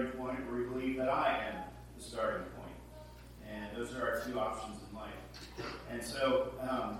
starting 0.00 0.18
point, 0.18 0.38
or 0.48 0.56
we 0.56 0.64
believe 0.64 0.96
that 0.96 1.08
I 1.08 1.44
am 1.48 1.62
the 1.96 2.02
starting 2.02 2.46
point. 2.56 2.74
And 3.50 3.76
those 3.76 3.94
are 3.94 4.02
our 4.02 4.20
two 4.20 4.38
options 4.38 4.78
in 4.88 4.96
life. 4.96 5.10
And 5.90 6.02
so 6.02 6.52
um, 6.60 6.98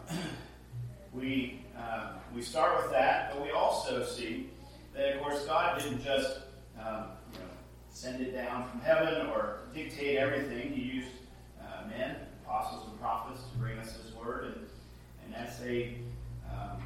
we, 1.12 1.64
uh, 1.78 2.12
we 2.34 2.42
start 2.42 2.82
with 2.82 2.90
that, 2.92 3.32
but 3.32 3.42
we 3.42 3.50
also 3.50 4.04
see 4.04 4.50
that, 4.94 5.16
of 5.16 5.22
course, 5.22 5.44
God 5.46 5.80
didn't 5.80 6.02
just 6.02 6.40
um, 6.78 7.06
you 7.32 7.38
know, 7.38 7.46
send 7.88 8.20
it 8.20 8.32
down 8.34 8.68
from 8.68 8.80
heaven 8.80 9.26
or 9.28 9.60
dictate 9.72 10.18
everything. 10.18 10.72
He 10.72 10.82
used 10.82 11.08
uh, 11.60 11.86
men, 11.88 12.16
apostles, 12.44 12.88
and 12.88 13.00
prophets 13.00 13.42
to 13.52 13.58
bring 13.58 13.78
us 13.78 13.96
His 13.96 14.12
Word. 14.14 14.44
And, 14.46 14.66
and 15.24 15.34
that's 15.34 15.60
a 15.62 15.96
um, 16.50 16.82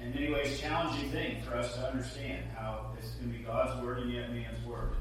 in 0.00 0.14
many 0.14 0.32
ways 0.32 0.58
challenging 0.58 1.10
thing 1.10 1.42
for 1.42 1.56
us 1.56 1.74
to 1.74 1.86
understand 1.86 2.44
how 2.56 2.92
this 2.96 3.14
to 3.20 3.26
be 3.26 3.38
God's 3.38 3.82
word 3.82 3.98
and 3.98 4.12
yet 4.12 4.30
man's 4.30 4.64
word. 4.66 4.92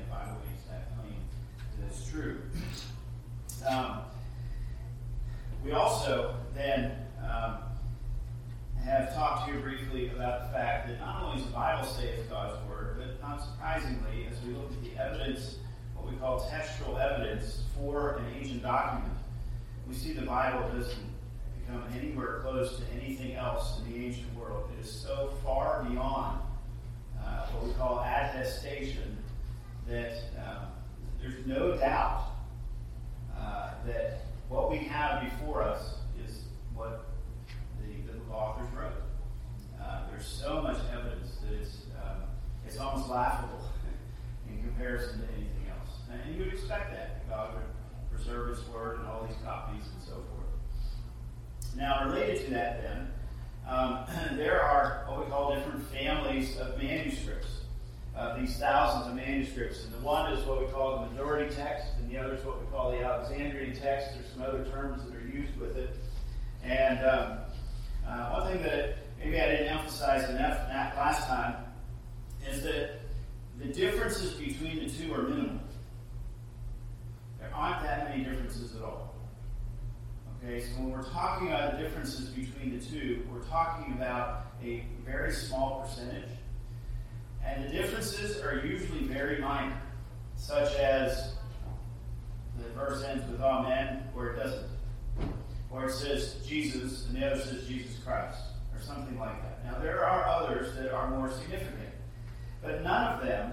Makes 0.00 0.64
that 0.70 0.88
claim 0.96 1.14
it's 1.88 2.10
true. 2.10 2.40
Um, 3.68 4.00
we 5.64 5.72
also 5.72 6.34
then 6.54 6.92
um, 7.22 7.58
have 8.84 9.14
talked 9.14 9.48
here 9.48 9.60
briefly 9.60 10.10
about 10.10 10.46
the 10.46 10.58
fact 10.58 10.88
that 10.88 11.00
not 11.00 11.22
only 11.22 11.38
does 11.38 11.46
the 11.46 11.52
Bible 11.52 11.86
say 11.86 12.08
it's 12.08 12.28
God's 12.28 12.56
word, 12.68 12.96
but 12.98 13.20
not 13.26 13.42
surprisingly, 13.42 14.26
as 14.30 14.42
we 14.44 14.52
look 14.54 14.70
at 14.70 14.82
the 14.82 15.02
evidence, 15.02 15.56
what 15.94 16.10
we 16.10 16.18
call 16.18 16.46
textual 16.50 16.98
evidence 16.98 17.62
for 17.74 18.18
an 18.18 18.26
ancient 18.38 18.62
document, 18.62 19.14
we 19.88 19.94
see 19.94 20.12
the 20.12 20.26
Bible 20.26 20.68
doesn't 20.76 21.14
come 21.68 21.82
anywhere 21.96 22.40
close 22.40 22.78
to 22.78 22.82
anything 23.00 23.34
else 23.34 23.80
in 23.80 23.92
the 23.92 24.06
ancient 24.06 24.34
world. 24.34 24.68
It 24.78 24.84
is 24.84 24.90
so 24.90 25.32
far 25.42 25.84
beyond 25.88 26.40
uh, 27.18 27.46
what 27.46 27.64
we 27.66 27.72
call 27.72 28.00
attestation 28.00 29.16
that 29.88 30.12
um, 30.38 30.66
there's 31.20 31.46
no 31.46 31.76
doubt 31.76 32.32
uh, 33.38 33.70
that 33.86 34.26
what 34.48 34.70
we 34.70 34.78
have 34.78 35.22
before 35.22 35.62
us 35.62 35.94
is 36.24 36.44
what 36.74 37.06
the 37.80 37.92
biblical 38.06 38.34
authors 38.34 38.68
wrote. 38.76 38.92
Uh, 39.80 40.02
there's 40.10 40.26
so 40.26 40.62
much 40.62 40.78
evidence 40.92 41.32
that 41.42 41.54
it's, 41.54 41.76
um, 42.02 42.22
it's 42.66 42.78
almost 42.78 43.08
laughable 43.08 43.60
in 44.48 44.62
comparison 44.62 45.20
to 45.20 45.26
anything 45.34 45.66
else. 45.70 45.98
And 46.10 46.34
you 46.34 46.44
would 46.44 46.54
expect 46.54 46.92
that. 46.92 47.28
God 47.28 47.54
would 47.54 48.16
preserve 48.16 48.56
His 48.56 48.66
Word 48.68 49.00
and 49.00 49.08
all 49.08 49.26
these 49.26 49.36
copies 49.44 49.84
and 49.92 50.02
so 50.02 50.12
forth. 50.12 51.76
Now, 51.76 52.08
related 52.08 52.44
to 52.46 52.50
that, 52.52 52.82
then, 52.82 53.08
um, 53.68 54.04
there 54.36 54.62
are 54.62 55.04
what 55.08 55.24
we 55.24 55.30
call 55.30 55.54
different 55.54 55.82
families 55.88 56.56
of 56.58 56.78
manuscripts. 56.78 57.53
Uh, 58.16 58.38
these 58.38 58.56
thousands 58.58 59.08
of 59.08 59.16
manuscripts. 59.16 59.84
And 59.84 59.92
the 59.92 59.98
one 59.98 60.32
is 60.32 60.46
what 60.46 60.60
we 60.60 60.66
call 60.72 61.00
the 61.00 61.10
majority 61.10 61.52
text, 61.52 61.86
and 61.98 62.08
the 62.08 62.16
other 62.16 62.34
is 62.34 62.44
what 62.44 62.60
we 62.60 62.66
call 62.70 62.92
the 62.92 63.02
Alexandrian 63.02 63.74
text. 63.74 64.14
There's 64.14 64.30
some 64.32 64.42
other 64.42 64.64
terms 64.66 65.04
that 65.04 65.16
are 65.16 65.26
used 65.26 65.56
with 65.58 65.76
it. 65.76 65.96
And 66.62 67.00
um, 67.04 67.38
uh, 68.06 68.30
one 68.38 68.52
thing 68.52 68.62
that 68.62 68.98
maybe 69.18 69.40
I 69.40 69.48
didn't 69.48 69.66
emphasize 69.66 70.30
enough 70.30 70.58
last 70.68 71.26
time 71.26 71.56
is 72.48 72.62
that 72.62 73.00
the 73.58 73.66
differences 73.66 74.32
between 74.34 74.84
the 74.84 74.90
two 74.90 75.12
are 75.12 75.22
minimal. 75.22 75.60
There 77.40 77.52
aren't 77.52 77.82
that 77.82 78.08
many 78.08 78.22
differences 78.22 78.76
at 78.76 78.82
all. 78.82 79.14
Okay, 80.42 80.60
so 80.60 80.74
when 80.76 80.90
we're 80.90 81.02
talking 81.02 81.48
about 81.48 81.72
the 81.72 81.82
differences 81.82 82.28
between 82.28 82.78
the 82.78 82.84
two, 82.84 83.26
we're 83.32 83.44
talking 83.44 83.92
about 83.94 84.52
a 84.62 84.84
very 85.04 85.32
small 85.32 85.82
percentage. 85.82 86.28
And 87.44 87.64
the 87.64 87.68
differences 87.68 88.40
are 88.42 88.64
usually 88.64 89.04
very 89.04 89.40
minor, 89.40 89.80
such 90.36 90.74
as 90.76 91.34
the 92.58 92.68
verse 92.70 93.04
ends 93.04 93.28
with 93.30 93.40
Amen, 93.40 94.02
or 94.16 94.30
it 94.30 94.36
doesn't. 94.36 94.68
Or 95.70 95.86
it 95.86 95.92
says 95.92 96.36
Jesus, 96.46 97.06
and 97.06 97.16
the 97.16 97.26
other 97.26 97.40
says 97.40 97.66
Jesus 97.66 97.98
Christ, 98.04 98.38
or 98.74 98.80
something 98.80 99.18
like 99.18 99.42
that. 99.42 99.64
Now, 99.64 99.78
there 99.78 100.04
are 100.04 100.24
others 100.24 100.74
that 100.76 100.92
are 100.92 101.10
more 101.10 101.30
significant, 101.30 101.90
but 102.62 102.82
none 102.82 103.14
of 103.14 103.26
them 103.26 103.52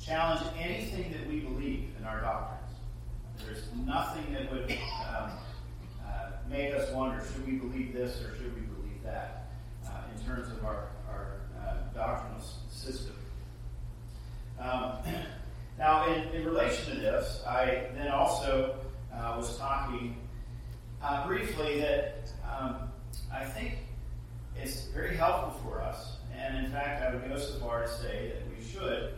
challenge 0.00 0.42
anything 0.58 1.12
that 1.12 1.28
we 1.28 1.40
believe 1.40 1.90
in 1.98 2.04
our 2.04 2.20
doctrines. 2.20 2.62
There's 3.44 3.64
nothing 3.84 4.32
that 4.32 4.50
would. 4.52 4.70
Um, 5.10 5.30
make 6.48 6.74
us 6.74 6.90
wonder 6.92 7.24
should 7.32 7.46
we 7.46 7.54
believe 7.54 7.92
this 7.92 8.20
or 8.22 8.34
should 8.36 8.54
we 8.54 8.60
believe 8.60 9.02
that 9.02 9.48
uh, 9.86 9.90
in 10.14 10.26
terms 10.26 10.48
of 10.48 10.64
our, 10.64 10.88
our 11.08 11.40
uh, 11.60 11.74
doctrinal 11.94 12.40
system. 12.70 13.14
Um, 14.60 14.98
now, 15.78 16.06
in, 16.12 16.28
in 16.34 16.46
relation 16.46 16.94
to 16.94 17.00
this, 17.00 17.42
I 17.46 17.88
then 17.94 18.08
also 18.08 18.76
uh, 19.12 19.34
was 19.36 19.58
talking 19.58 20.16
uh, 21.02 21.26
briefly 21.26 21.80
that 21.80 22.30
um, 22.48 22.90
I 23.32 23.44
think 23.44 23.78
it's 24.56 24.86
very 24.86 25.16
helpful 25.16 25.60
for 25.62 25.82
us, 25.82 26.16
and 26.34 26.64
in 26.64 26.72
fact, 26.72 27.02
I 27.02 27.14
would 27.14 27.28
go 27.28 27.38
so 27.38 27.58
far 27.58 27.82
to 27.82 27.88
say 27.88 28.32
that 28.34 28.56
we 28.56 28.64
should 28.64 29.14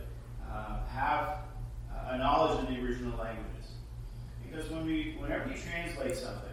uh, 0.51 0.85
have 0.87 1.37
a 2.07 2.17
knowledge 2.17 2.63
of 2.63 2.69
the 2.69 2.81
original 2.83 3.17
languages. 3.17 3.45
Because 4.43 4.69
when 4.69 4.85
we, 4.85 5.15
whenever 5.19 5.47
you 5.47 5.55
translate 5.57 6.17
something, 6.17 6.49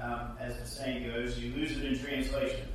um, 0.00 0.36
as 0.40 0.56
the 0.58 0.66
saying 0.66 1.06
goes, 1.08 1.38
you 1.38 1.54
lose 1.54 1.76
it 1.76 1.84
in 1.84 1.98
translation. 1.98 2.68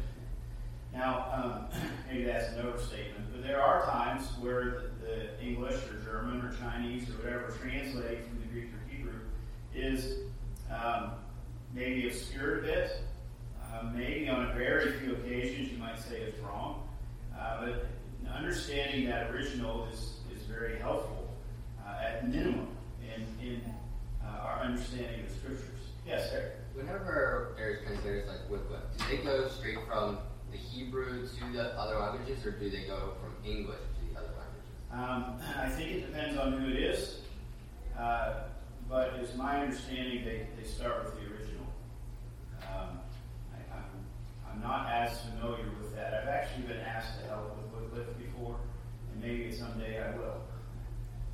Now, 0.94 1.28
um, 1.72 1.82
maybe 2.10 2.24
that's 2.24 2.52
an 2.54 2.66
overstatement, 2.66 3.32
but 3.32 3.44
there 3.44 3.62
are 3.62 3.86
times 3.86 4.26
where 4.40 4.66
the, 5.02 5.30
the, 5.38 5.44
English 5.44 5.76
or 5.76 6.04
German 6.04 6.42
or 6.42 6.52
Chinese 6.80 7.10
or 7.10 7.14
whatever 7.14 7.54
translating 7.62 8.24
from 8.24 8.40
the 8.40 8.48
Greek 8.48 8.66
or 8.66 8.90
Hebrew 8.90 9.20
is 9.76 10.20
um, 10.72 11.12
maybe 11.74 12.08
obscured 12.08 12.60
a 12.60 12.68
bit. 12.68 12.92
Uh, 13.62 13.90
maybe 13.94 14.28
on 14.30 14.50
a 14.50 14.54
very 14.54 14.94
few 14.94 15.14
occasions 15.14 15.72
you 15.72 15.78
might 15.78 16.00
say 16.00 16.22
it's 16.22 16.40
wrong. 16.40 16.88
Uh, 17.38 17.66
but 17.66 17.88
understanding 18.34 19.06
that 19.08 19.30
original 19.32 19.88
is, 19.92 20.16
is 20.36 20.44
very 20.44 20.80
helpful 20.80 21.34
uh, 21.86 22.04
at 22.04 22.28
minimum 22.30 22.68
in, 23.04 23.46
in 23.46 23.62
uh, 24.24 24.40
our 24.40 24.62
understanding 24.62 25.22
of 25.22 25.30
the 25.30 25.36
scriptures. 25.36 25.80
Yes, 26.08 26.30
sir 26.30 26.52
whenever 26.80 27.54
there's 27.58 27.84
translators 27.84 28.28
like 28.28 28.50
Wycliffe, 28.50 28.84
do 28.98 29.18
they 29.18 29.24
go 29.24 29.48
straight 29.50 29.78
from 29.88 30.18
the 30.52 30.58
Hebrew 30.58 31.28
to 31.28 31.54
the 31.54 31.78
other 31.78 32.00
languages, 32.00 32.46
or 32.46 32.52
do 32.52 32.70
they 32.70 32.84
go 32.84 33.14
from 33.22 33.36
English 33.44 33.80
to 33.80 34.14
the 34.14 34.20
other 34.20 34.32
languages? 34.32 34.79
Um, 34.92 35.36
I 35.58 35.70
think 35.70 35.92
it 35.92 36.08
depends 36.08 36.38
on 36.40 36.54
who 36.54 36.68
it 36.70 36.78
is, 36.78 37.20
uh, 37.98 38.42
but 38.90 39.14
it's 39.22 39.36
my 39.36 39.62
understanding 39.62 40.26
they, 40.26 40.48
they 40.60 40.68
start 40.68 41.06
with 41.06 41.14
the 41.14 41.32
original. 41.32 41.68
Um, 42.64 43.00
I, 43.54 43.78
am 43.78 43.84
I'm, 44.48 44.52
I'm 44.52 44.62
not 44.62 44.90
as 44.92 45.20
familiar 45.22 45.66
with 45.80 45.96
that. 45.96 46.14
I've 46.16 46.28
actually 46.28 46.64
been 46.64 46.80
asked 46.80 47.20
to 47.20 47.28
help 47.28 47.56
with 47.56 47.84
Wycliffe 47.84 48.18
before, 48.18 48.56
and 49.14 49.22
maybe 49.22 49.52
someday 49.56 50.02
I 50.02 50.18
will. 50.18 50.42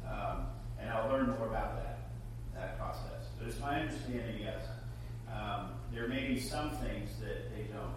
Um, 0.05 0.47
and 0.79 0.89
I'll 0.89 1.09
learn 1.09 1.27
more 1.27 1.47
about 1.47 1.77
that, 1.77 2.09
that 2.55 2.77
process. 2.77 3.29
But 3.39 3.47
it's 3.47 3.59
my 3.59 3.79
understanding, 3.79 4.35
yes. 4.41 4.65
Um, 5.33 5.71
there 5.93 6.09
may 6.09 6.27
be 6.27 6.39
some 6.41 6.71
things 6.71 7.09
that 7.21 7.55
they 7.55 7.63
don't, 7.71 7.95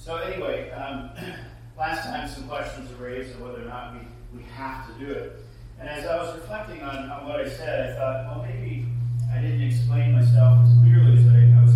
So 0.00 0.16
anyway, 0.16 0.70
um, 0.70 1.10
last 1.78 2.04
time 2.04 2.26
some 2.26 2.48
questions 2.48 2.90
were 2.98 3.04
raised 3.04 3.34
of 3.34 3.42
whether 3.42 3.60
or 3.60 3.66
not 3.66 3.92
we, 3.92 4.38
we 4.38 4.44
have 4.44 4.86
to 4.86 5.04
do 5.04 5.12
it. 5.12 5.44
And 5.78 5.88
as 5.90 6.06
I 6.06 6.16
was 6.16 6.34
reflecting 6.36 6.80
on, 6.80 7.10
on 7.10 7.28
what 7.28 7.38
I 7.38 7.48
said, 7.48 7.90
I 7.90 7.98
thought, 7.98 8.24
well, 8.26 8.46
maybe 8.46 8.86
I 9.30 9.42
didn't 9.42 9.60
explain 9.60 10.12
myself 10.12 10.64
as 10.64 10.72
clearly 10.80 11.18
as 11.18 11.26
I, 11.28 11.60
I 11.60 11.62
was 11.62 11.69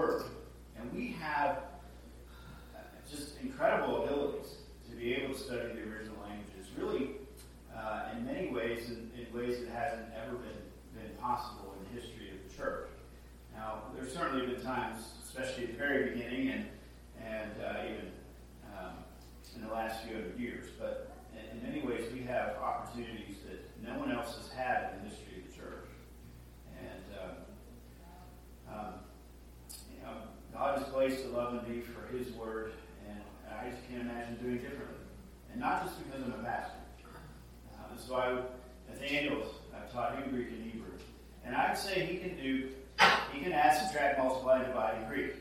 And 0.00 0.90
we 0.94 1.14
have 1.20 1.58
uh, 2.74 2.78
just 3.10 3.38
incredible 3.42 4.04
abilities 4.04 4.54
to 4.88 4.96
be 4.96 5.12
able 5.12 5.34
to 5.34 5.40
study 5.40 5.74
the 5.74 5.82
original 5.82 6.16
languages, 6.22 6.68
really, 6.78 7.10
uh, 7.76 8.08
in 8.16 8.24
many 8.24 8.50
ways, 8.50 8.88
in, 8.88 9.10
in, 9.14 9.26
ways 9.38 9.60
that 9.60 9.68
hasn't 9.68 10.06
ever 10.24 10.36
been, 10.36 11.02
been 11.02 11.14
possible 11.20 11.74
in 11.76 11.84
the 11.84 12.00
history 12.00 12.30
of 12.30 12.50
the 12.50 12.56
church. 12.56 12.88
Now, 13.54 13.82
there's 13.94 14.14
certainly 14.14 14.46
been 14.46 14.62
times, 14.62 15.04
especially 15.22 15.64
at 15.64 15.72
the 15.72 15.78
very 15.78 16.10
beginning 16.12 16.48
and, 16.48 16.66
and 17.22 17.50
uh, 17.62 17.84
even 17.84 18.10
um, 18.72 18.94
in 19.54 19.60
the 19.60 19.72
last 19.72 20.02
few 20.02 20.14
hundred 20.14 20.38
years, 20.38 20.66
but 20.78 21.14
in, 21.34 21.58
in 21.58 21.62
many 21.62 21.86
ways 21.86 22.10
we 22.10 22.20
have 22.20 22.56
opportunities 22.56 23.36
that 23.50 23.68
no 23.86 23.98
one 23.98 24.10
else 24.10 24.34
has 24.36 24.48
had 24.48 24.94
in 24.94 25.04
the 25.04 25.10
history 25.10 25.44
of 25.44 25.50
the 25.50 25.60
church. 25.60 25.88
And 26.80 27.04
um, 27.20 27.36
um, 28.72 28.94
God 30.60 30.78
has 30.78 30.88
placed 30.88 31.24
a 31.24 31.28
love 31.28 31.64
in 31.64 31.74
me 31.74 31.80
for 31.80 32.14
His 32.14 32.30
Word, 32.32 32.72
and 33.08 33.18
I 33.50 33.70
just 33.70 33.80
can't 33.88 34.02
imagine 34.02 34.36
doing 34.42 34.58
differently. 34.58 35.00
And 35.50 35.58
not 35.58 35.86
just 35.86 35.96
because 36.04 36.22
I'm 36.22 36.38
a 36.38 36.44
pastor. 36.44 36.76
Uh, 37.72 37.96
so 37.96 38.14
I, 38.14 38.42
Nathaniel, 38.90 39.42
I've 39.74 39.90
taught 39.90 40.16
him 40.16 40.28
Greek 40.28 40.48
and 40.48 40.70
Hebrew, 40.70 40.92
and 41.46 41.56
I'd 41.56 41.78
say 41.78 42.04
he 42.04 42.18
can 42.18 42.36
do, 42.36 42.68
he 43.32 43.40
can 43.40 43.52
add, 43.52 43.74
subtract, 43.74 44.18
multiply, 44.18 44.62
divide 44.62 45.00
in 45.00 45.08
Greek. 45.08 45.32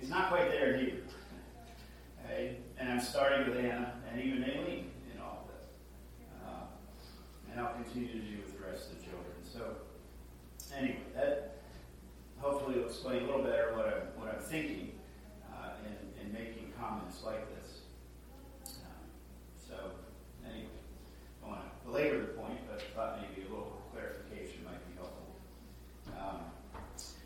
He's 0.00 0.08
not 0.08 0.30
quite 0.30 0.50
there 0.50 0.72
in 0.72 0.80
Hebrew. 0.86 1.02
Okay? 2.24 2.56
And 2.78 2.88
I'm 2.88 3.00
starting 3.00 3.46
with 3.46 3.58
Anna 3.58 3.92
and 4.10 4.22
even 4.22 4.44
Aileen 4.44 4.92
in 5.12 5.20
all 5.20 5.44
of 5.44 5.54
this. 5.54 5.66
Uh, 6.42 7.52
and 7.52 7.60
I'll 7.60 7.74
continue 7.74 8.08
to 8.08 8.18
do 8.18 8.36
with 8.38 8.58
the 8.58 8.66
rest 8.66 8.90
of 8.90 8.96
the 8.96 9.04
children. 9.04 9.34
So, 9.44 9.76
anyway, 10.74 11.00
that 11.14 11.55
hopefully 12.38 12.78
will 12.78 12.86
explain 12.86 13.22
a 13.22 13.26
little 13.26 13.42
better 13.42 13.72
what 13.74 13.86
I'm, 13.86 14.20
what 14.20 14.34
I'm 14.34 14.42
thinking 14.42 14.92
uh, 15.52 15.70
in, 15.84 16.26
in 16.26 16.32
making 16.32 16.72
comments 16.78 17.22
like 17.24 17.46
this. 17.56 17.80
Um, 18.66 19.06
so, 19.68 19.74
anyway, 20.44 20.68
I 21.44 21.48
want 21.48 21.60
to 21.62 21.86
belabor 21.86 22.20
the 22.20 22.26
point, 22.28 22.58
but 22.68 22.80
I 22.80 22.94
thought 22.94 23.20
maybe 23.20 23.46
a 23.46 23.50
little 23.50 23.82
clarification 23.92 24.64
might 24.64 24.84
be 24.88 24.96
helpful. 24.96 25.26
Um, 26.18 26.40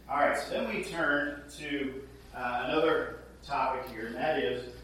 all 0.08 0.28
right, 0.28 0.38
so 0.38 0.50
then 0.50 0.74
we 0.74 0.84
turn 0.84 1.42
to 1.58 2.02
uh, 2.34 2.64
another 2.66 3.20
topic 3.42 3.90
here, 3.92 4.06
and 4.06 4.16
that 4.16 4.38
is 4.38 4.74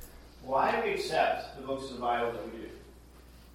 why 0.43 0.71
do 0.71 0.87
we 0.87 0.95
accept 0.95 1.57
the 1.57 1.67
books 1.67 1.91
of 1.91 1.97
the 1.97 2.01
Bible 2.01 2.33
that 2.33 2.45
we 2.45 2.59
do? 2.59 2.69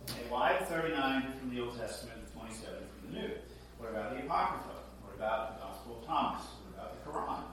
Okay, 0.10 0.24
why 0.30 0.58
39 0.58 1.34
from 1.40 1.56
the 1.56 1.62
Old 1.62 1.78
Testament 1.80 2.18
and 2.18 2.34
27 2.34 2.74
from 2.76 3.14
the 3.14 3.20
New? 3.20 3.32
What 3.78 3.92
about 3.92 4.12
the 4.12 4.24
Apocrypha? 4.24 4.76
What 5.04 5.16
about 5.16 5.56
the 5.56 5.66
Gospel 5.66 6.00
of 6.02 6.06
Thomas? 6.06 6.42
Quran. 7.14 7.44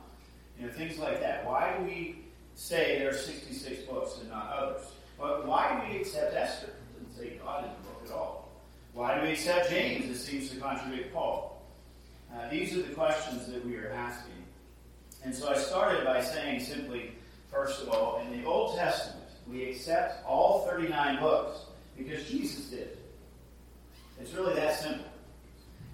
You 0.58 0.66
know, 0.66 0.72
things 0.72 0.98
like 0.98 1.20
that. 1.20 1.46
Why 1.46 1.76
do 1.76 1.84
we 1.84 2.24
say 2.54 2.98
there 2.98 3.10
are 3.10 3.14
66 3.14 3.82
books 3.82 4.18
and 4.20 4.28
not 4.28 4.50
others? 4.52 4.82
But 5.18 5.46
why 5.46 5.80
do 5.80 5.92
we 5.92 6.00
accept 6.00 6.34
Esther? 6.34 6.70
Doesn't 6.94 7.16
say 7.16 7.38
God 7.42 7.64
the 7.64 7.88
book 7.88 8.02
at 8.04 8.12
all. 8.12 8.48
Why 8.92 9.16
do 9.16 9.22
we 9.22 9.32
accept 9.32 9.70
James? 9.70 10.10
It 10.10 10.16
seems 10.16 10.50
to 10.50 10.56
contradict 10.56 11.12
Paul. 11.12 11.62
Uh, 12.34 12.48
these 12.50 12.76
are 12.76 12.82
the 12.82 12.94
questions 12.94 13.46
that 13.46 13.64
we 13.64 13.76
are 13.76 13.90
asking. 13.92 14.32
And 15.24 15.34
so 15.34 15.48
I 15.48 15.56
started 15.56 16.04
by 16.04 16.22
saying 16.22 16.60
simply, 16.60 17.12
first 17.50 17.82
of 17.82 17.88
all, 17.88 18.20
in 18.20 18.40
the 18.40 18.46
Old 18.46 18.76
Testament, 18.76 19.26
we 19.48 19.70
accept 19.70 20.24
all 20.26 20.66
39 20.68 21.20
books 21.20 21.60
because 21.96 22.24
Jesus 22.24 22.66
did. 22.66 22.98
It's 24.20 24.32
really 24.34 24.54
that 24.54 24.78
simple. 24.78 25.04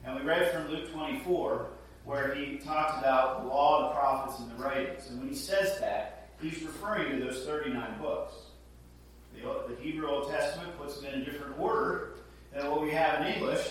And 0.05 0.17
we 0.17 0.23
read 0.23 0.51
from 0.53 0.69
Luke 0.69 0.93
24 0.93 1.67
where 2.05 2.35
he 2.35 2.59
talks 2.59 2.99
about 2.99 3.43
the 3.43 3.49
law, 3.49 3.89
the 3.89 3.95
prophets, 3.95 4.39
and 4.39 4.51
the 4.51 4.63
writings. 4.63 5.09
And 5.09 5.19
when 5.19 5.29
he 5.29 5.35
says 5.35 5.79
that, 5.81 6.29
he's 6.41 6.63
referring 6.63 7.19
to 7.19 7.25
those 7.25 7.45
39 7.45 7.99
books. 8.01 8.35
The, 9.35 9.75
the 9.75 9.81
Hebrew 9.81 10.09
Old 10.09 10.31
Testament 10.31 10.79
puts 10.79 10.99
them 11.01 11.13
in 11.13 11.23
a 11.23 11.25
different 11.25 11.59
order 11.59 12.13
than 12.53 12.71
what 12.71 12.83
we 12.83 12.91
have 12.91 13.23
in 13.23 13.33
English, 13.33 13.69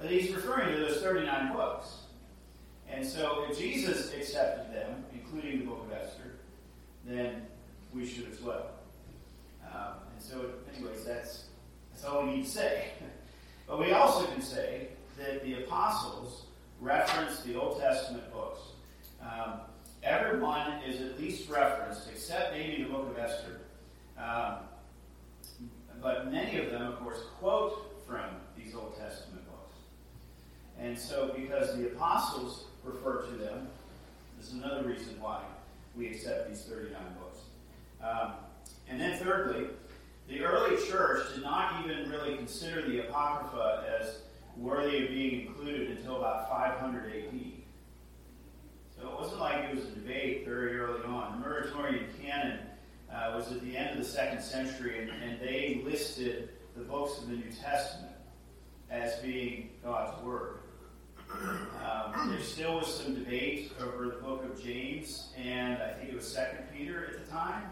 but 0.00 0.10
he's 0.10 0.32
referring 0.32 0.74
to 0.74 0.80
those 0.80 1.00
39 1.00 1.52
books. 1.52 1.88
And 2.88 3.04
so 3.04 3.46
if 3.48 3.58
Jesus 3.58 4.12
accepted 4.14 4.72
them, 4.74 5.04
including 5.12 5.60
the 5.60 5.64
book 5.66 5.86
of 5.86 5.92
Esther, 5.92 6.36
then 7.04 7.46
we 7.92 8.06
should 8.06 8.30
as 8.30 8.40
well. 8.40 8.70
Um, 9.64 9.94
and 10.14 10.22
so, 10.22 10.50
anyways, 10.74 11.04
that's, 11.04 11.46
that's 11.92 12.04
all 12.04 12.24
we 12.24 12.36
need 12.36 12.44
to 12.44 12.50
say. 12.50 12.84
but 13.66 13.80
we 13.80 13.92
also 13.92 14.26
can 14.26 14.40
say 14.40 14.88
that 15.18 15.42
the 15.42 15.64
apostles 15.64 16.45
reference 16.80 17.40
the 17.40 17.58
Old 17.58 17.80
Testament 17.80 18.32
books. 18.32 18.60
Um, 19.22 19.60
everyone 20.02 20.82
is 20.86 21.00
at 21.00 21.18
least 21.20 21.48
referenced, 21.48 22.08
except 22.10 22.52
maybe 22.52 22.82
the 22.82 22.88
book 22.88 23.10
of 23.10 23.18
Esther. 23.18 23.60
Um, 24.18 24.56
but 26.02 26.30
many 26.30 26.58
of 26.58 26.70
them, 26.70 26.82
of 26.82 26.98
course, 27.00 27.20
quote 27.38 28.04
from 28.06 28.24
these 28.56 28.74
Old 28.74 28.96
Testament 28.98 29.44
books. 29.46 29.76
And 30.78 30.98
so, 30.98 31.34
because 31.36 31.76
the 31.76 31.86
apostles 31.86 32.64
refer 32.84 33.22
to 33.22 33.32
them, 33.32 33.68
this 34.38 34.48
is 34.48 34.54
another 34.54 34.86
reason 34.86 35.20
why 35.20 35.42
we 35.96 36.08
accept 36.08 36.48
these 36.48 36.62
39 36.62 36.92
books. 37.18 37.38
Um, 38.02 38.34
and 38.88 39.00
then, 39.00 39.18
thirdly, 39.18 39.66
the 40.28 40.42
early 40.44 40.76
church 40.86 41.34
did 41.34 41.42
not 41.42 41.84
even 41.84 42.10
really 42.10 42.36
consider 42.36 42.82
the 42.88 43.08
Apocrypha 43.08 43.84
as 44.00 44.18
worthy 44.56 45.04
of 45.04 45.08
being 45.08 45.46
included 45.46 45.90
until 45.90 46.16
about 46.16 46.48
500 46.48 47.12
AD. 47.12 47.40
So 48.96 49.08
it 49.08 49.14
wasn't 49.14 49.40
like 49.40 49.64
it 49.64 49.74
was 49.74 49.84
a 49.84 49.90
debate 49.90 50.46
very 50.46 50.78
early 50.78 51.04
on. 51.04 51.40
The 51.40 51.46
Muratorian 51.46 52.06
canon 52.20 52.60
uh, 53.12 53.32
was 53.36 53.52
at 53.52 53.60
the 53.62 53.76
end 53.76 53.98
of 53.98 54.04
the 54.04 54.10
second 54.10 54.42
century, 54.42 55.00
and, 55.00 55.10
and 55.22 55.40
they 55.40 55.82
listed 55.84 56.50
the 56.76 56.82
books 56.82 57.18
of 57.18 57.28
the 57.28 57.36
New 57.36 57.50
Testament 57.50 58.14
as 58.90 59.16
being 59.16 59.70
God's 59.84 60.22
Word. 60.22 60.58
Um, 61.32 62.30
there 62.30 62.40
still 62.40 62.76
was 62.76 63.02
some 63.02 63.14
debate 63.14 63.72
over 63.80 64.06
the 64.06 64.22
book 64.22 64.44
of 64.44 64.62
James, 64.62 65.32
and 65.36 65.82
I 65.82 65.92
think 65.92 66.10
it 66.10 66.16
was 66.16 66.26
Second 66.26 66.66
Peter 66.72 67.06
at 67.06 67.24
the 67.24 67.30
time, 67.30 67.64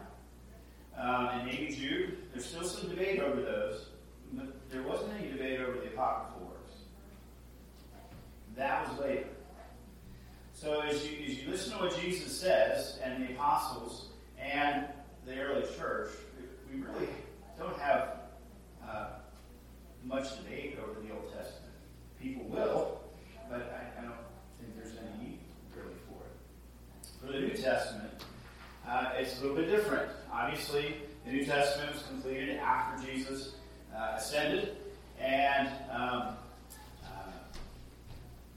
um, 0.99 1.29
and 1.33 1.47
maybe 1.47 1.75
Jude. 1.75 2.19
There's 2.33 2.45
still 2.45 2.64
some 2.64 2.91
debate 2.91 3.21
over 3.21 3.41
those, 3.41 3.87
but 4.33 4.71
there 4.71 4.83
wasn't 4.83 5.12
any 5.19 5.31
debate 5.31 5.61
over 5.61 5.79
the 5.79 5.87
Apocryphal 5.87 6.44
that 8.56 8.88
was 8.88 9.00
later. 9.00 9.26
So 10.52 10.80
as 10.80 11.04
you, 11.06 11.26
as 11.26 11.38
you 11.38 11.50
listen 11.50 11.73
to 11.73 11.84
what 11.84 12.00
Jesus 12.00 12.40
says, 12.40 12.99
and 13.02 13.26
the 13.26 13.32
apostles, 13.34 14.08
and 14.38 14.87
the 15.26 15.38
early 15.40 15.66
church, 15.76 16.11
we 16.73 16.80
really 16.80 17.08
don't 17.58 17.78
have 17.78 18.20
uh, 18.87 19.06
much 20.04 20.37
debate 20.37 20.78
over 20.82 21.00
the 21.00 21.12
Old 21.12 21.32
Testament. 21.32 21.73
People 22.20 22.44
will, 22.44 23.00
but 23.50 23.61
I, 23.61 24.00
I, 24.00 24.04
don't 24.04 24.14
think 24.61 24.76
there's 24.76 24.96
any 24.96 25.28
need 25.28 25.38
really 25.76 25.94
for 26.08 26.23
it. 26.25 27.06
For 27.20 27.32
the 27.32 27.46
New 27.46 27.56
Testament, 27.56 28.11
uh, 28.88 29.12
it's 29.16 29.38
a 29.38 29.42
little 29.42 29.56
bit 29.56 29.68
different. 29.68 30.11
Obviously, 30.32 30.96
the 31.25 31.32
New 31.32 31.44
Testament 31.44 31.92
was 31.94 32.02
completed 32.04 32.58
after 32.58 33.04
Jesus 33.06 33.54
uh, 33.94 34.14
ascended, 34.16 34.76
and 35.18 35.68
um, 35.90 36.37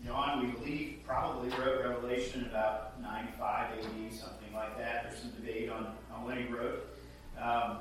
John, 0.08 0.46
we 0.46 0.52
believe, 0.54 1.00
probably 1.06 1.50
wrote 1.50 1.84
Revelation 1.84 2.46
about 2.50 3.00
95 3.02 3.74
AD, 3.74 4.14
something 4.14 4.54
like 4.54 4.78
that. 4.78 5.04
There's 5.04 5.22
some 5.22 5.32
debate 5.32 5.70
on, 5.70 5.96
on 6.14 6.24
when 6.26 6.38
he 6.38 6.46
wrote. 6.46 6.88
Um, 7.38 7.80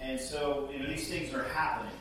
and 0.00 0.18
so, 0.18 0.70
you 0.72 0.78
know, 0.78 0.88
these 0.88 1.08
things 1.08 1.34
are 1.34 1.44
happening. 1.44 1.92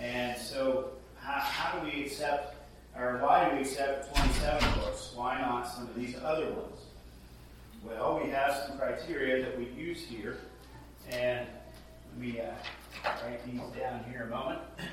And 0.00 0.40
so, 0.40 0.92
how, 1.20 1.40
how 1.40 1.78
do 1.78 1.86
we 1.86 2.06
accept, 2.06 2.56
or 2.96 3.18
why 3.18 3.50
do 3.50 3.56
we 3.56 3.62
accept 3.62 4.16
27 4.16 4.80
books? 4.80 5.12
Why 5.14 5.38
not 5.42 5.68
some 5.68 5.86
of 5.86 5.94
these 5.94 6.16
other 6.24 6.46
ones? 6.46 6.80
Well, 7.84 8.18
we 8.24 8.30
have 8.30 8.64
some 8.66 8.78
criteria 8.78 9.44
that 9.44 9.58
we 9.58 9.66
use 9.78 10.00
here. 10.00 10.38
And 11.10 11.46
let 12.12 12.18
me 12.18 12.40
uh, 12.40 12.46
write 13.26 13.44
these 13.44 13.60
down 13.78 14.04
here 14.08 14.22
a 14.22 14.30
moment. 14.34 14.60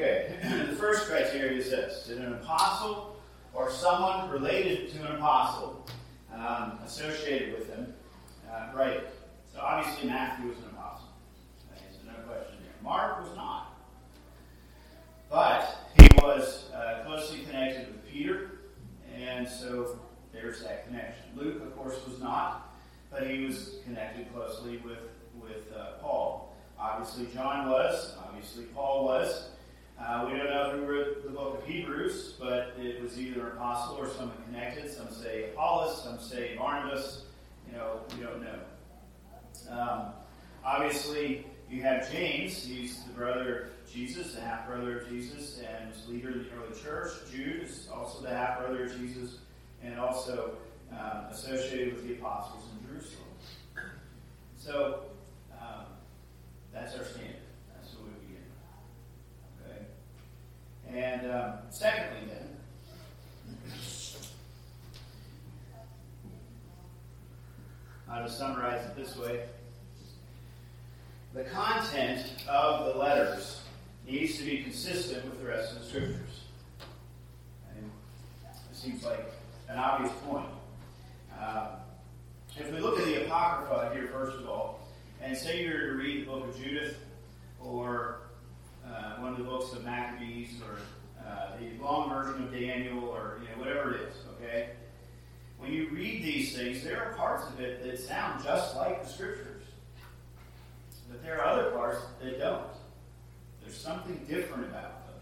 Okay, 0.00 0.36
the 0.68 0.76
first 0.76 1.08
criteria 1.08 1.62
is 2.10 2.18
Did 2.18 2.26
an 2.26 2.34
apostle 2.34 3.16
or 3.54 3.70
someone 3.70 4.30
related 4.30 4.90
to 4.92 4.98
an 5.06 5.16
apostle 5.16 5.86
um, 6.34 6.78
associated 6.84 7.58
with 7.58 7.68
him 7.68 7.94
uh, 8.50 8.72
it. 8.80 9.14
So 9.52 9.60
obviously 9.60 10.08
Matthew 10.08 10.48
was 10.48 10.58
an 10.58 10.64
apostle. 10.72 11.08
Okay, 11.72 11.84
so 11.92 12.06
no 12.06 12.18
question 12.26 12.56
there. 12.62 12.72
Mark 12.82 13.22
was 13.22 13.34
not. 13.36 13.76
But 15.30 15.88
he 16.00 16.08
was 16.20 16.70
uh, 16.74 17.04
closely 17.06 17.40
connected 17.44 17.86
with 17.88 18.10
Peter, 18.10 18.50
and 19.14 19.48
so 19.48 20.00
there's 20.32 20.62
that 20.62 20.86
connection. 20.88 21.24
Luke, 21.36 21.62
of 21.62 21.76
course, 21.76 21.94
was 22.08 22.18
not, 22.20 22.76
but 23.10 23.28
he 23.28 23.44
was 23.44 23.76
connected 23.84 24.32
closely 24.32 24.78
with, 24.78 24.98
with 25.40 25.72
uh, 25.76 25.92
Paul. 26.00 26.56
Obviously, 26.78 27.28
John 27.32 27.70
was. 27.70 28.16
Obviously, 28.26 28.64
Paul 28.64 29.04
was. 29.04 29.50
Uh, 30.00 30.26
we 30.26 30.36
don't 30.36 30.50
know 30.50 30.70
who 30.70 30.86
wrote 30.86 31.22
the 31.22 31.30
book 31.30 31.58
of 31.58 31.68
Hebrews, 31.68 32.34
but 32.40 32.74
it 32.78 33.02
was 33.02 33.20
either 33.20 33.50
an 33.50 33.56
apostle 33.58 33.96
or 33.96 34.08
someone 34.08 34.36
connected. 34.46 34.90
Some 34.90 35.10
say 35.10 35.50
Apollos, 35.50 36.02
some 36.02 36.18
say 36.18 36.56
Barnabas. 36.56 37.24
You 37.66 37.76
know, 37.76 38.00
we 38.16 38.24
don't 38.24 38.42
know. 38.42 38.58
Um, 39.70 40.12
obviously, 40.64 41.46
you 41.70 41.82
have 41.82 42.10
James. 42.10 42.64
He's 42.64 43.04
the 43.04 43.12
brother 43.12 43.70
of 43.84 43.92
Jesus, 43.92 44.34
the 44.34 44.40
half 44.40 44.66
brother 44.66 45.00
of 45.00 45.08
Jesus, 45.08 45.60
and 45.60 45.90
was 45.90 46.08
leader 46.08 46.30
of 46.30 46.34
the 46.34 46.50
early 46.56 46.80
church. 46.82 47.12
Jude 47.30 47.62
is 47.62 47.88
also 47.92 48.22
the 48.22 48.30
half 48.30 48.58
brother 48.58 48.84
of 48.84 48.98
Jesus, 48.98 49.38
and 49.82 49.98
also 50.00 50.56
um, 50.92 51.26
associated 51.30 51.94
with 51.94 52.08
the 52.08 52.14
apostles 52.14 52.64
in 52.72 52.88
Jerusalem. 52.88 53.26
So 54.56 55.02
um, 55.52 55.84
that's 56.72 56.96
our 56.96 57.04
standard. 57.04 57.36
That's 57.74 57.94
what 57.94 58.04
we 58.04 58.26
begin. 58.26 58.42
Okay. 59.64 59.84
And 60.94 61.30
um, 61.30 61.52
secondly, 61.70 62.28
then. 62.28 62.48
I'll 68.10 68.24
just 68.24 68.38
summarize 68.38 68.84
it 68.84 68.96
this 68.96 69.16
way. 69.16 69.42
The 71.32 71.44
content 71.44 72.26
of 72.48 72.86
the 72.86 72.98
letters 72.98 73.60
needs 74.06 74.36
to 74.38 74.44
be 74.44 74.64
consistent 74.64 75.24
with 75.26 75.40
the 75.40 75.46
rest 75.46 75.72
of 75.72 75.78
the 75.80 75.84
scriptures. 75.84 76.40
And 77.76 77.88
it 78.48 78.76
seems 78.76 79.04
like 79.04 79.32
an 79.68 79.78
obvious 79.78 80.12
point. 80.26 80.48
Uh, 81.40 81.76
if 82.58 82.72
we 82.72 82.80
look 82.80 82.98
at 82.98 83.04
the 83.04 83.24
Apocrypha 83.26 83.94
here, 83.94 84.08
first 84.08 84.38
of 84.38 84.48
all, 84.48 84.88
and 85.22 85.36
say 85.36 85.62
you're 85.62 85.92
to 85.92 85.92
read 85.92 86.26
the 86.26 86.30
book 86.30 86.48
of 86.48 86.60
Judith 86.60 86.96
or 87.62 88.22
uh, 88.90 89.20
one 89.20 89.32
of 89.32 89.38
the 89.38 89.44
books 89.44 89.72
of 89.72 89.84
Maccabees 89.84 90.60
or 90.62 90.78
uh, 91.26 91.56
the 91.58 91.82
long 91.82 92.10
version 92.10 92.44
of 92.44 92.52
Daniel 92.52 93.04
or 93.04 93.38
you 93.42 93.48
know 93.48 93.64
whatever 93.64 93.94
it 93.94 94.00
is, 94.02 94.16
okay? 94.36 94.70
When 95.58 95.72
you 95.72 95.88
read 95.90 96.22
these 96.22 96.56
things, 96.56 96.82
there 96.82 97.04
are 97.04 97.14
parts 97.14 97.46
of 97.48 97.60
it 97.60 97.84
that 97.84 97.98
sound 97.98 98.42
just 98.42 98.74
like 98.76 99.02
the 99.02 99.08
scriptures. 99.08 99.62
But 101.10 101.22
there 101.22 101.40
are 101.40 101.46
other 101.46 101.70
parts 101.72 101.98
that 102.22 102.38
don't. 102.38 102.64
There's 103.60 103.76
something 103.76 104.24
different 104.28 104.64
about 104.64 105.06
them. 105.06 105.14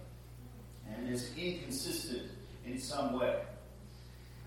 And 0.94 1.08
it's 1.12 1.30
inconsistent 1.36 2.30
in 2.66 2.78
some 2.78 3.18
way. 3.18 3.40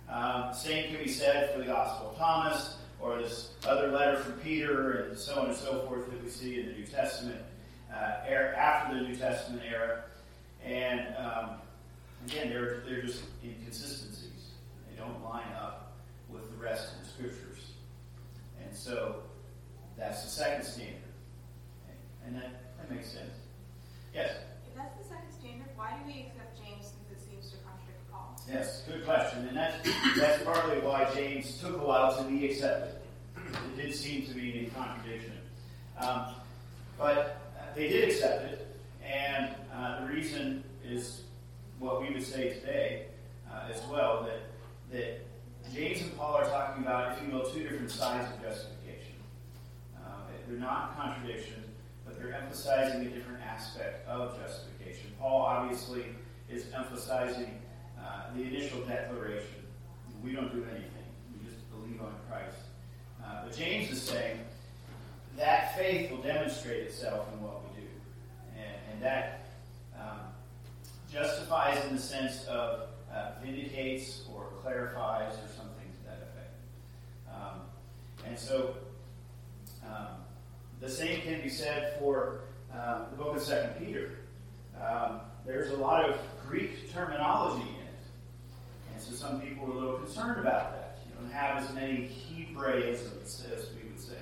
Um, 0.09 0.53
same 0.53 0.93
can 0.93 1.03
be 1.03 1.09
said 1.09 1.51
for 1.51 1.59
the 1.59 1.65
Gospel 1.65 2.11
of 2.11 2.17
Thomas 2.17 2.77
or 2.99 3.17
this 3.17 3.51
other 3.67 3.87
letter 3.87 4.17
from 4.17 4.33
Peter 4.33 5.05
and 5.05 5.17
so 5.17 5.39
on 5.41 5.47
and 5.47 5.55
so 5.55 5.85
forth 5.87 6.09
that 6.09 6.23
we 6.23 6.29
see 6.29 6.59
in 6.59 6.67
the 6.67 6.73
New 6.73 6.85
Testament, 6.85 7.41
uh, 7.93 8.13
era, 8.27 8.55
after 8.57 8.95
the 8.95 9.01
New 9.01 9.15
Testament 9.15 9.63
era. 9.69 10.03
And 10.63 11.15
um, 11.17 11.49
again, 12.25 12.49
they're, 12.49 12.83
they're 12.85 13.01
just 13.01 13.23
inconsistencies. 13.43 14.51
They 14.89 14.95
don't 14.97 15.23
line 15.23 15.51
up 15.59 15.93
with 16.29 16.49
the 16.51 16.57
rest 16.57 16.93
of 16.93 17.03
the 17.03 17.09
Scriptures. 17.09 17.71
And 18.63 18.75
so 18.75 19.17
that's 19.97 20.23
the 20.23 20.29
second 20.29 20.63
standard. 20.63 20.95
And 22.25 22.35
that, 22.35 22.77
that 22.77 22.91
makes 22.91 23.11
sense. 23.11 23.33
Yes? 24.13 24.31
If 24.69 24.75
that's 24.75 24.97
the 24.97 25.03
second 25.03 25.31
standard, 25.31 25.67
why 25.75 25.93
do 25.97 26.11
we 26.11 26.27
accept 26.27 26.57
James 26.57 26.91
since 26.93 27.19
it 27.19 27.29
seems 27.29 27.51
to 27.51 27.57
contradict 27.57 28.11
Paul? 28.11 28.39
Yes, 28.49 28.83
good 28.87 29.03
question. 29.05 29.47
And 29.47 29.57
that's, 29.57 29.89
that's 30.17 30.43
partly 30.43 30.79
why 30.79 31.09
James 31.15 31.59
took 31.59 31.81
a 31.81 31.85
while 31.85 32.15
to 32.15 32.23
be 32.23 32.45
accepted. 32.45 32.95
It 33.37 33.81
did 33.81 33.95
seem 33.95 34.27
to 34.27 34.33
be 34.33 34.59
in 34.59 34.71
contradiction. 34.71 35.33
Um, 35.97 36.35
but 36.97 37.50
they 37.75 37.87
did 37.87 38.09
accept 38.09 38.45
it, 38.45 38.75
and 39.05 39.55
uh, 39.73 40.01
the 40.01 40.13
reason 40.13 40.63
is 40.83 41.23
what 41.79 42.01
we 42.01 42.13
would 42.13 42.23
say 42.23 42.49
today 42.49 43.05
uh, 43.51 43.71
as 43.73 43.81
well 43.89 44.23
that, 44.23 44.41
that 44.91 45.25
James 45.73 46.01
and 46.01 46.17
Paul 46.17 46.35
are 46.35 46.45
talking 46.45 46.83
about, 46.83 47.17
if 47.17 47.23
you 47.23 47.31
will, 47.31 47.49
two 47.49 47.63
different 47.63 47.91
sides 47.91 48.27
of 48.33 48.41
justification. 48.41 49.15
Uh, 49.97 50.09
they're 50.47 50.59
not 50.59 50.97
contradictions 50.97 51.61
but 52.11 52.21
they're 52.21 52.33
emphasizing 52.33 53.05
a 53.05 53.09
different 53.09 53.41
aspect 53.41 54.07
of 54.07 54.37
justification. 54.41 55.11
Paul 55.19 55.41
obviously 55.41 56.05
is 56.49 56.65
emphasizing 56.75 57.61
uh, 57.99 58.35
the 58.35 58.43
initial 58.43 58.79
declaration. 58.81 59.47
We 60.23 60.33
don't 60.33 60.53
do 60.53 60.63
anything. 60.69 60.89
We 61.33 61.47
just 61.49 61.69
believe 61.71 62.01
on 62.01 62.13
Christ. 62.29 62.57
Uh, 63.23 63.45
but 63.45 63.55
James 63.55 63.91
is 63.91 64.01
saying 64.01 64.39
that 65.37 65.75
faith 65.77 66.11
will 66.11 66.21
demonstrate 66.21 66.81
itself 66.81 67.27
in 67.33 67.41
what 67.41 67.63
we 67.63 67.81
do. 67.81 67.87
And, 68.57 68.93
and 68.93 69.01
that 69.01 69.47
um, 69.99 70.19
justifies 71.11 71.83
in 71.85 71.95
the 71.95 72.01
sense 72.01 72.45
of 72.45 72.87
uh, 73.13 73.31
vindicates 73.43 74.21
or 74.33 74.45
clarifies 74.61 75.33
or 75.33 75.47
something 75.55 75.87
to 75.99 76.05
that 76.05 76.29
effect. 76.29 76.53
Um, 77.29 77.61
and 78.25 78.37
so 78.37 78.75
um, 79.85 80.07
the 80.79 80.89
same 80.89 81.21
can 81.21 81.41
be 81.41 81.49
said 81.49 81.97
for 81.99 82.41
um, 82.73 83.05
the 83.11 83.17
book 83.17 83.35
of 83.35 83.41
Second 83.41 83.85
Peter. 83.85 84.11
Um, 84.81 85.19
there's 85.45 85.71
a 85.71 85.77
lot 85.77 86.09
of 86.09 86.19
Greek 86.47 86.91
terminology 86.93 87.67
in 87.67 87.75
it, 87.75 88.93
and 88.93 89.01
so 89.01 89.13
some 89.13 89.41
people 89.41 89.67
are 89.67 89.71
a 89.71 89.73
little 89.73 89.97
concerned 89.97 90.39
about 90.39 90.71
that. 90.73 90.99
You 91.07 91.13
don't 91.19 91.31
have 91.31 91.63
as 91.63 91.73
many 91.73 92.09
Hebraisms 92.29 93.45
as 93.51 93.69
we 93.75 93.89
would 93.89 93.99
say. 93.99 94.15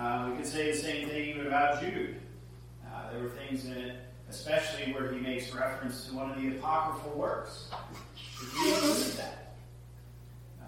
Uh, 0.00 0.30
we 0.30 0.36
could 0.36 0.46
say 0.46 0.72
the 0.72 0.78
same 0.78 1.10
thing 1.10 1.28
even 1.28 1.46
about 1.46 1.82
Jude. 1.82 2.16
Uh, 2.86 3.12
there 3.12 3.22
were 3.22 3.28
things 3.28 3.66
in 3.66 3.72
it, 3.72 3.96
especially 4.30 4.94
where 4.94 5.12
he 5.12 5.20
makes 5.20 5.54
reference 5.54 6.06
to 6.06 6.14
one 6.14 6.30
of 6.30 6.40
the 6.40 6.48
apocryphal 6.48 7.12
works. 7.18 7.68
Included 8.40 9.18
that. 9.18 9.54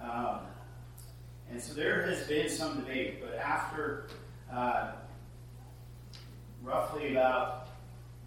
Um, 0.05 0.41
and 1.51 1.63
so 1.63 1.73
there 1.73 2.03
has 2.03 2.27
been 2.27 2.51
some 2.51 2.81
debate, 2.81 3.23
but 3.23 3.39
after 3.39 4.09
uh, 4.53 4.93
roughly 6.63 7.13
about 7.13 7.69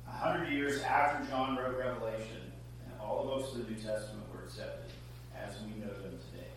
100 0.06 0.52
years 0.52 0.82
after 0.82 1.24
John 1.30 1.56
wrote 1.56 1.78
Revelation, 1.78 2.52
and 2.84 3.00
all 3.00 3.26
the 3.26 3.30
books 3.30 3.54
of 3.54 3.64
the 3.64 3.72
New 3.72 3.78
Testament 3.78 4.24
were 4.34 4.44
accepted 4.44 4.90
as 5.38 5.54
we 5.62 5.80
know 5.80 5.94
them 6.02 6.18
today. 6.32 6.50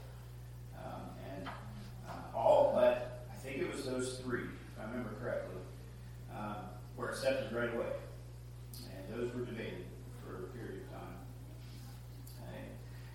Um, 0.78 1.02
and 1.36 1.48
uh, 2.08 2.34
all 2.34 2.72
but, 2.74 3.26
I 3.30 3.36
think 3.40 3.58
it 3.58 3.74
was 3.74 3.84
those 3.98 4.18
three, 4.18 4.42
if 4.42 4.80
I 4.80 4.84
remember 4.84 5.10
correctly, 5.20 5.56
um, 6.36 6.56
were 6.96 7.10
accepted 7.10 7.52
right 7.52 7.74
away. 7.74 7.86
And 8.86 9.20
those 9.20 9.34
were 9.34 9.44
debated 9.44 9.86
for 10.24 10.36
a 10.36 10.48
period 10.48 10.82
of 10.84 10.92
time. 10.92 11.16
Okay. 12.42 12.64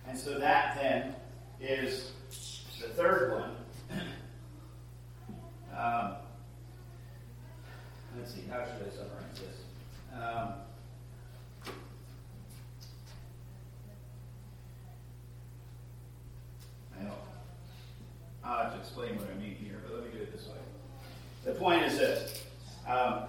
And 0.06 0.18
so 0.18 0.38
that 0.38 0.76
then 0.76 1.14
is 1.60 2.12
the 2.80 2.88
third 2.88 3.32
one. 3.32 3.50
um, 5.78 6.16
let's 8.18 8.34
see, 8.34 8.42
how 8.50 8.64
should 8.64 8.86
I 8.86 8.90
summarize 8.90 9.40
this? 9.40 9.56
Um, 10.12 10.54
well, 17.02 17.18
I'll 18.44 18.64
have 18.64 18.74
to 18.74 18.80
explain 18.80 19.16
what 19.16 19.30
I 19.30 19.40
mean 19.40 19.56
here, 19.56 19.80
but 19.82 19.94
let 19.94 20.04
me 20.04 20.10
do 20.18 20.22
it 20.22 20.32
this 20.32 20.46
way. 20.46 20.56
The 21.44 21.52
point 21.52 21.82
is 21.82 21.98
this 21.98 22.42
um, 22.88 23.24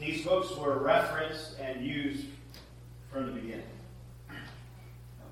these 0.00 0.24
books 0.24 0.47
were 0.58 0.78
referenced 0.78 1.58
and 1.58 1.84
used 1.84 2.26
from 3.10 3.26
the 3.26 3.32
beginning. 3.32 3.64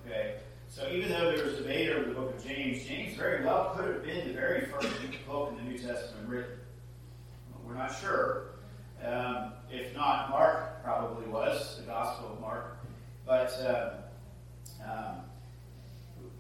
Okay? 0.07 0.37
So 0.69 0.89
even 0.91 1.11
though 1.11 1.33
there 1.35 1.45
was 1.45 1.57
debate 1.57 1.91
over 1.91 2.09
the 2.09 2.15
book 2.15 2.37
of 2.37 2.45
James, 2.45 2.85
James 2.85 3.17
very 3.17 3.45
well 3.45 3.73
could 3.75 3.87
have 3.87 4.05
been 4.05 4.29
the 4.29 4.35
very 4.35 4.67
first 4.67 4.89
book 5.27 5.51
in 5.51 5.57
the 5.57 5.71
New 5.71 5.79
Testament 5.79 6.29
written. 6.29 6.53
We're 7.67 7.75
not 7.75 7.95
sure. 8.01 8.45
Um, 9.05 9.53
if 9.71 9.95
not, 9.95 10.31
Mark 10.31 10.83
probably 10.85 11.27
was, 11.27 11.79
the 11.79 11.83
Gospel 11.83 12.33
of 12.33 12.41
Mark. 12.41 12.79
But 13.27 13.51
uh, 13.61 13.91
um, 14.85 15.17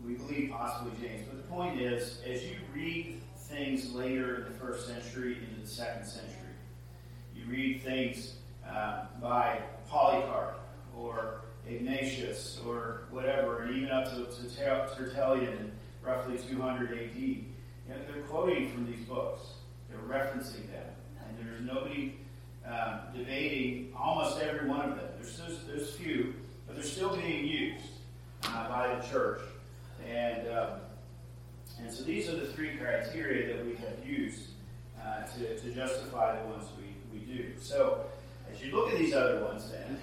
we 0.04 0.14
believe 0.14 0.50
possibly 0.50 0.92
James. 1.00 1.26
But 1.28 1.36
the 1.38 1.48
point 1.48 1.80
is, 1.80 2.20
as 2.26 2.44
you 2.44 2.56
read 2.72 3.20
things 3.36 3.92
later 3.92 4.36
in 4.36 4.44
the 4.44 4.58
first 4.58 4.86
century 4.86 5.38
into 5.38 5.60
the 5.60 5.66
second 5.66 6.06
century, 6.06 6.32
you 7.34 7.44
read 7.50 7.82
things 7.82 8.34
uh, 8.68 9.06
by 9.20 9.60
Polycarp 9.88 10.60
or 10.96 11.40
Ignatius 11.68 12.60
or 12.66 13.02
whatever, 13.10 13.62
and 13.62 13.76
even 13.76 13.90
up 13.90 14.04
to, 14.10 14.24
to 14.26 14.96
Tertullian 14.96 15.52
in 15.52 15.72
roughly 16.02 16.38
200 16.38 16.92
AD. 16.92 17.16
You 17.16 17.44
know, 17.88 17.96
they're 18.16 18.24
quoting 18.26 18.70
from 18.72 18.86
these 18.86 19.04
books. 19.04 19.42
They're 19.88 19.98
referencing 19.98 20.70
them. 20.70 20.86
And 21.20 21.38
there's 21.38 21.60
nobody 21.60 22.16
um, 22.66 23.00
debating 23.14 23.92
almost 23.96 24.40
every 24.40 24.68
one 24.68 24.80
of 24.80 24.96
them. 24.96 25.08
There's, 25.20 25.36
there's, 25.38 25.58
there's 25.66 25.90
few, 25.94 26.34
but 26.66 26.76
they're 26.76 26.84
still 26.84 27.14
being 27.14 27.46
used 27.46 27.86
uh, 28.44 28.68
by 28.68 28.94
the 28.94 29.06
church. 29.06 29.40
And, 30.08 30.48
um, 30.48 30.68
and 31.80 31.92
so 31.92 32.04
these 32.04 32.28
are 32.28 32.36
the 32.36 32.46
three 32.46 32.76
criteria 32.76 33.54
that 33.54 33.66
we 33.66 33.74
have 33.74 34.06
used 34.06 34.48
uh, 35.00 35.24
to, 35.24 35.58
to 35.58 35.70
justify 35.74 36.40
the 36.40 36.48
ones 36.48 36.64
we, 36.78 37.18
we 37.18 37.24
do. 37.26 37.52
So 37.60 38.06
as 38.50 38.62
you 38.62 38.74
look 38.74 38.90
at 38.90 38.98
these 38.98 39.14
other 39.14 39.44
ones, 39.44 39.70
then, 39.70 40.00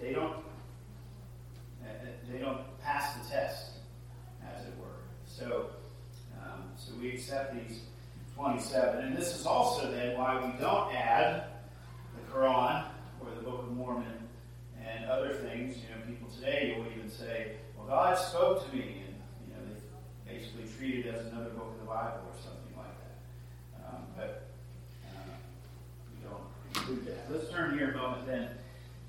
they, 0.00 0.12
don't 0.12 0.36
uh, 1.82 1.88
they 2.30 2.38
don't 2.38 2.60
pass 2.80 3.14
the 3.14 3.28
test, 3.28 3.72
as 4.46 4.66
it 4.66 4.72
were. 4.78 4.86
So, 5.26 5.70
so 6.86 6.92
we 7.00 7.12
accept 7.12 7.54
these 7.54 7.80
27. 8.36 9.04
And 9.04 9.16
this 9.16 9.34
is 9.34 9.46
also 9.46 9.90
then 9.90 10.18
why 10.18 10.34
we 10.36 10.60
don't 10.60 10.92
add 10.94 11.44
the 12.14 12.32
Quran 12.32 12.84
or 13.20 13.30
the 13.34 13.42
Book 13.42 13.60
of 13.60 13.72
Mormon 13.72 14.28
and 14.84 15.06
other 15.06 15.34
things. 15.34 15.76
You 15.76 15.94
know, 15.94 16.06
people 16.06 16.28
today 16.28 16.74
will 16.76 16.86
even 16.92 17.08
say, 17.10 17.52
well, 17.76 17.86
God 17.86 18.18
spoke 18.18 18.68
to 18.68 18.76
me. 18.76 19.02
And, 19.06 19.14
you 19.46 19.54
know, 19.54 19.60
they 20.26 20.36
basically 20.36 20.64
treat 20.78 21.06
it 21.06 21.14
as 21.14 21.26
another 21.26 21.50
book 21.50 21.72
of 21.74 21.80
the 21.80 21.86
Bible 21.86 22.20
or 22.26 22.36
something 22.42 22.76
like 22.76 22.94
that. 23.00 23.86
Um, 23.86 24.02
but 24.16 24.48
uh, 25.06 25.30
we 26.12 26.28
don't 26.28 26.42
include 26.74 27.06
that. 27.06 27.32
Let's 27.32 27.50
turn 27.50 27.78
here 27.78 27.92
a 27.92 27.96
moment 27.96 28.26
then 28.26 28.50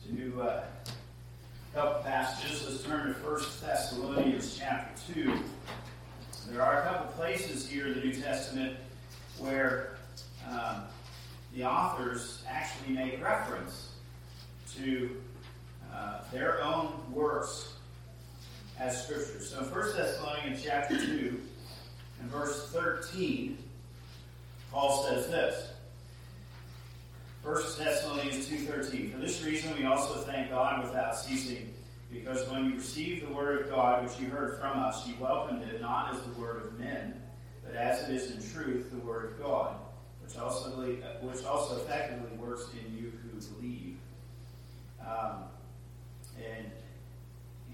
to 0.07 0.41
uh, 0.41 0.63
couple 1.75 2.03
passages. 2.03 2.65
Let's 2.69 2.83
turn 2.83 3.13
to 3.13 3.19
1 3.19 3.41
Thessalonians 3.61 4.57
chapter 4.57 5.13
2. 5.13 5.37
There 6.51 6.61
are 6.61 6.81
a 6.81 6.83
couple 6.83 7.11
places 7.13 7.67
here 7.67 7.87
in 7.87 7.95
the 7.95 8.01
New 8.01 8.13
Testament 8.13 8.77
where 9.39 9.97
um, 10.47 10.83
the 11.55 11.63
authors 11.63 12.43
actually 12.47 12.93
make 12.93 13.23
reference 13.23 13.93
to 14.75 15.09
uh, 15.93 16.19
their 16.31 16.61
own 16.61 16.93
works 17.11 17.73
as 18.79 19.03
scripture. 19.05 19.41
So 19.41 19.59
in 19.59 19.65
1 19.65 19.95
Thessalonians 19.95 20.63
chapter 20.63 20.97
2 20.97 21.41
and 22.21 22.29
verse 22.29 22.69
13, 22.71 23.57
Paul 24.71 25.03
says 25.09 25.27
this. 25.27 25.69
1 27.43 27.55
Thessalonians 27.77 28.47
2.13 28.47 29.11
For 29.11 29.17
this 29.17 29.43
reason 29.43 29.75
we 29.77 29.85
also 29.85 30.15
thank 30.21 30.49
God 30.49 30.83
without 30.83 31.15
ceasing, 31.15 31.73
because 32.15 32.49
when 32.49 32.65
you 32.65 32.75
received 32.75 33.27
the 33.27 33.33
word 33.33 33.61
of 33.61 33.69
God 33.69 34.03
which 34.03 34.19
you 34.19 34.27
heard 34.27 34.59
from 34.59 34.79
us, 34.79 35.05
you 35.07 35.15
welcomed 35.19 35.63
it 35.63 35.81
not 35.81 36.13
as 36.13 36.21
the 36.21 36.39
word 36.39 36.63
of 36.65 36.79
men, 36.79 37.21
but 37.63 37.75
as 37.75 38.07
it 38.07 38.15
is 38.15 38.31
in 38.31 38.51
truth 38.51 38.89
the 38.91 38.97
word 38.97 39.33
of 39.33 39.43
God, 39.43 39.75
which 40.23 40.37
also, 40.37 40.69
which 41.21 41.43
also 41.43 41.77
effectively 41.77 42.37
works 42.37 42.67
in 42.73 42.95
you 42.95 43.11
who 43.21 43.39
believe. 43.53 43.97
Um, 45.01 45.43
and 46.37 46.71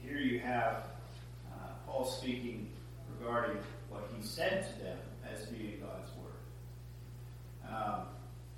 here 0.04 0.18
you 0.18 0.40
have 0.40 0.84
uh, 1.54 1.68
Paul 1.88 2.06
speaking 2.06 2.70
regarding 3.20 3.58
what 3.90 4.10
he 4.16 4.24
said 4.24 4.68
to 4.68 4.84
them 4.84 4.98
as 5.32 5.46
being 5.46 5.80
God's 5.80 6.10
word. 6.18 7.74
Um, 7.74 8.02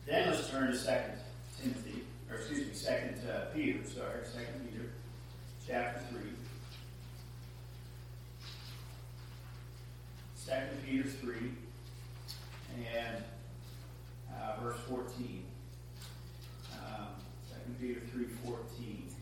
then 0.08 0.30
let's 0.30 0.50
turn 0.50 0.72
to 0.72 0.78
Second 0.78 1.14
Timothy, 1.62 2.04
or 2.30 2.38
excuse 2.38 2.68
me, 2.68 2.74
Second 2.74 3.20
uh, 3.30 3.46
Peter. 3.54 3.80
Sorry, 3.86 4.26
Second 4.26 4.70
Peter, 4.70 4.73
chapter 5.68 6.00
three. 6.10 6.32
Second 10.36 10.84
Peter 10.86 11.08
3 11.08 11.36
and 12.96 13.24
uh, 14.30 14.62
verse 14.62 14.78
14. 14.90 15.44
Um, 16.74 17.08
2 17.50 17.74
Peter 17.80 18.02
3 18.12 18.26
14. 18.46 19.16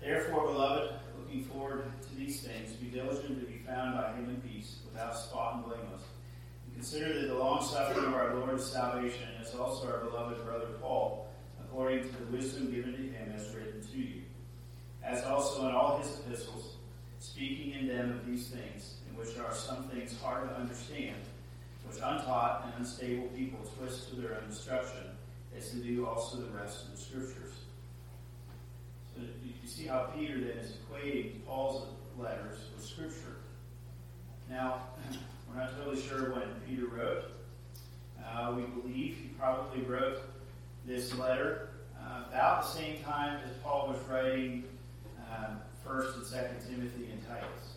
Therefore, 0.00 0.46
beloved, 0.46 0.94
looking 1.18 1.44
forward 1.44 1.84
to 2.02 2.16
these 2.16 2.42
things, 2.42 2.72
be 2.72 2.88
diligent 2.88 3.40
to 3.40 3.46
be 3.46 3.58
found 3.58 3.96
by 3.96 4.12
him 4.12 4.28
in 4.28 4.40
peace, 4.40 4.80
without 4.90 5.16
spot 5.16 5.54
and 5.54 5.64
blameless. 5.66 6.02
And 6.66 6.74
consider 6.74 7.20
that 7.20 7.28
the 7.28 7.38
long 7.38 7.64
suffering 7.64 8.06
of 8.06 8.14
our 8.14 8.34
Lord 8.34 8.58
is 8.58 8.66
salvation, 8.66 9.28
as 9.40 9.54
also 9.54 9.86
our 9.86 9.98
beloved 9.98 10.44
brother 10.44 10.66
Paul, 10.80 11.28
according 11.60 12.02
to 12.02 12.08
the 12.08 12.36
wisdom 12.36 12.72
given 12.72 12.92
to 12.92 12.98
him, 12.98 13.30
has 13.32 13.54
written 13.54 13.86
to 13.92 13.98
you. 13.98 14.22
As 15.04 15.24
also 15.24 15.68
in 15.68 15.74
all 15.74 15.98
his 15.98 16.20
epistles, 16.20 16.76
speaking 17.20 17.72
in 17.72 17.88
them 17.88 18.10
of 18.10 18.26
these 18.26 18.48
things 18.48 18.96
in 19.08 19.16
which 19.16 19.36
are 19.38 19.54
some 19.54 19.84
things 19.84 20.16
hard 20.20 20.48
to 20.48 20.54
understand, 20.56 21.16
which 21.86 21.96
untaught 21.96 22.64
and 22.64 22.74
unstable 22.78 23.28
people 23.28 23.58
twist 23.78 24.10
to 24.10 24.16
their 24.16 24.34
own 24.34 24.48
destruction, 24.48 25.04
as 25.56 25.72
they 25.72 25.80
do 25.80 26.06
also 26.06 26.38
the 26.38 26.50
rest 26.50 26.84
of 26.84 26.92
the 26.92 26.98
Scriptures. 26.98 27.54
So 29.14 29.22
you 29.44 29.68
see 29.68 29.86
how 29.86 30.10
Peter 30.16 30.38
then 30.38 30.58
is 30.58 30.72
equating 30.72 31.44
Paul's 31.46 31.86
letters 32.18 32.58
with 32.74 32.84
Scripture. 32.84 33.36
Now, 34.50 34.82
we're 35.48 35.60
not 35.60 35.76
totally 35.76 36.00
sure 36.00 36.32
when 36.32 36.44
Peter 36.68 36.86
wrote. 36.86 37.24
Uh, 38.24 38.54
we 38.56 38.62
believe 38.80 39.16
he 39.16 39.28
probably 39.38 39.82
wrote 39.82 40.20
this 40.86 41.14
letter 41.16 41.70
uh, 42.00 42.24
about 42.28 42.62
the 42.62 42.68
same 42.68 43.02
time 43.02 43.40
as 43.44 43.50
Paul 43.62 43.88
was 43.88 43.98
writing 44.08 44.64
First 45.88 46.18
and 46.18 46.26
Second 46.26 46.58
Timothy 46.68 47.08
and 47.10 47.26
Titus. 47.26 47.76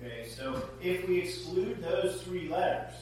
Okay, 0.00 0.28
so 0.28 0.62
if 0.80 1.08
we 1.08 1.18
exclude 1.18 1.82
those 1.82 2.22
three 2.22 2.48
letters, 2.48 2.94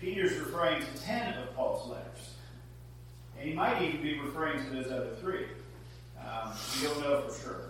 Peter's 0.00 0.36
referring 0.38 0.80
to 0.80 1.02
ten 1.02 1.34
of 1.34 1.54
Paul's 1.54 1.88
letters. 1.88 2.34
And 3.38 3.48
he 3.48 3.54
might 3.54 3.80
even 3.80 4.02
be 4.02 4.18
referring 4.18 4.64
to 4.64 4.70
those 4.70 4.86
other 4.86 5.14
three. 5.20 5.46
Um, 6.20 6.52
we 6.80 6.88
don't 6.88 7.00
know 7.00 7.22
for 7.28 7.40
sure. 7.40 7.60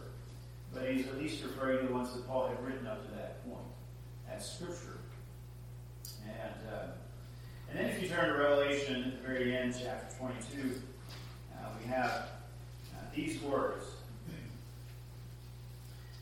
But 0.73 0.91
he's 0.91 1.07
at 1.07 1.19
least 1.19 1.43
referring 1.45 1.81
to 1.81 1.87
the 1.87 1.93
ones 1.93 2.15
that 2.15 2.27
Paul 2.27 2.49
had 2.49 2.65
written 2.65 2.87
up 2.87 3.07
to 3.07 3.15
that 3.17 3.45
point 3.47 3.61
as 4.31 4.51
Scripture. 4.51 4.99
And, 6.25 6.75
uh, 6.75 6.87
and 7.71 7.79
then 7.79 7.87
if 7.91 8.03
you 8.03 8.09
turn 8.09 8.29
to 8.29 8.39
Revelation 8.39 9.05
at 9.05 9.23
the 9.23 9.29
very 9.29 9.55
end, 9.55 9.75
chapter 9.79 10.17
22, 10.17 10.81
uh, 11.53 11.69
we 11.79 11.87
have 11.89 12.11
uh, 12.11 12.38
these 13.19 13.41
words. 13.43 13.85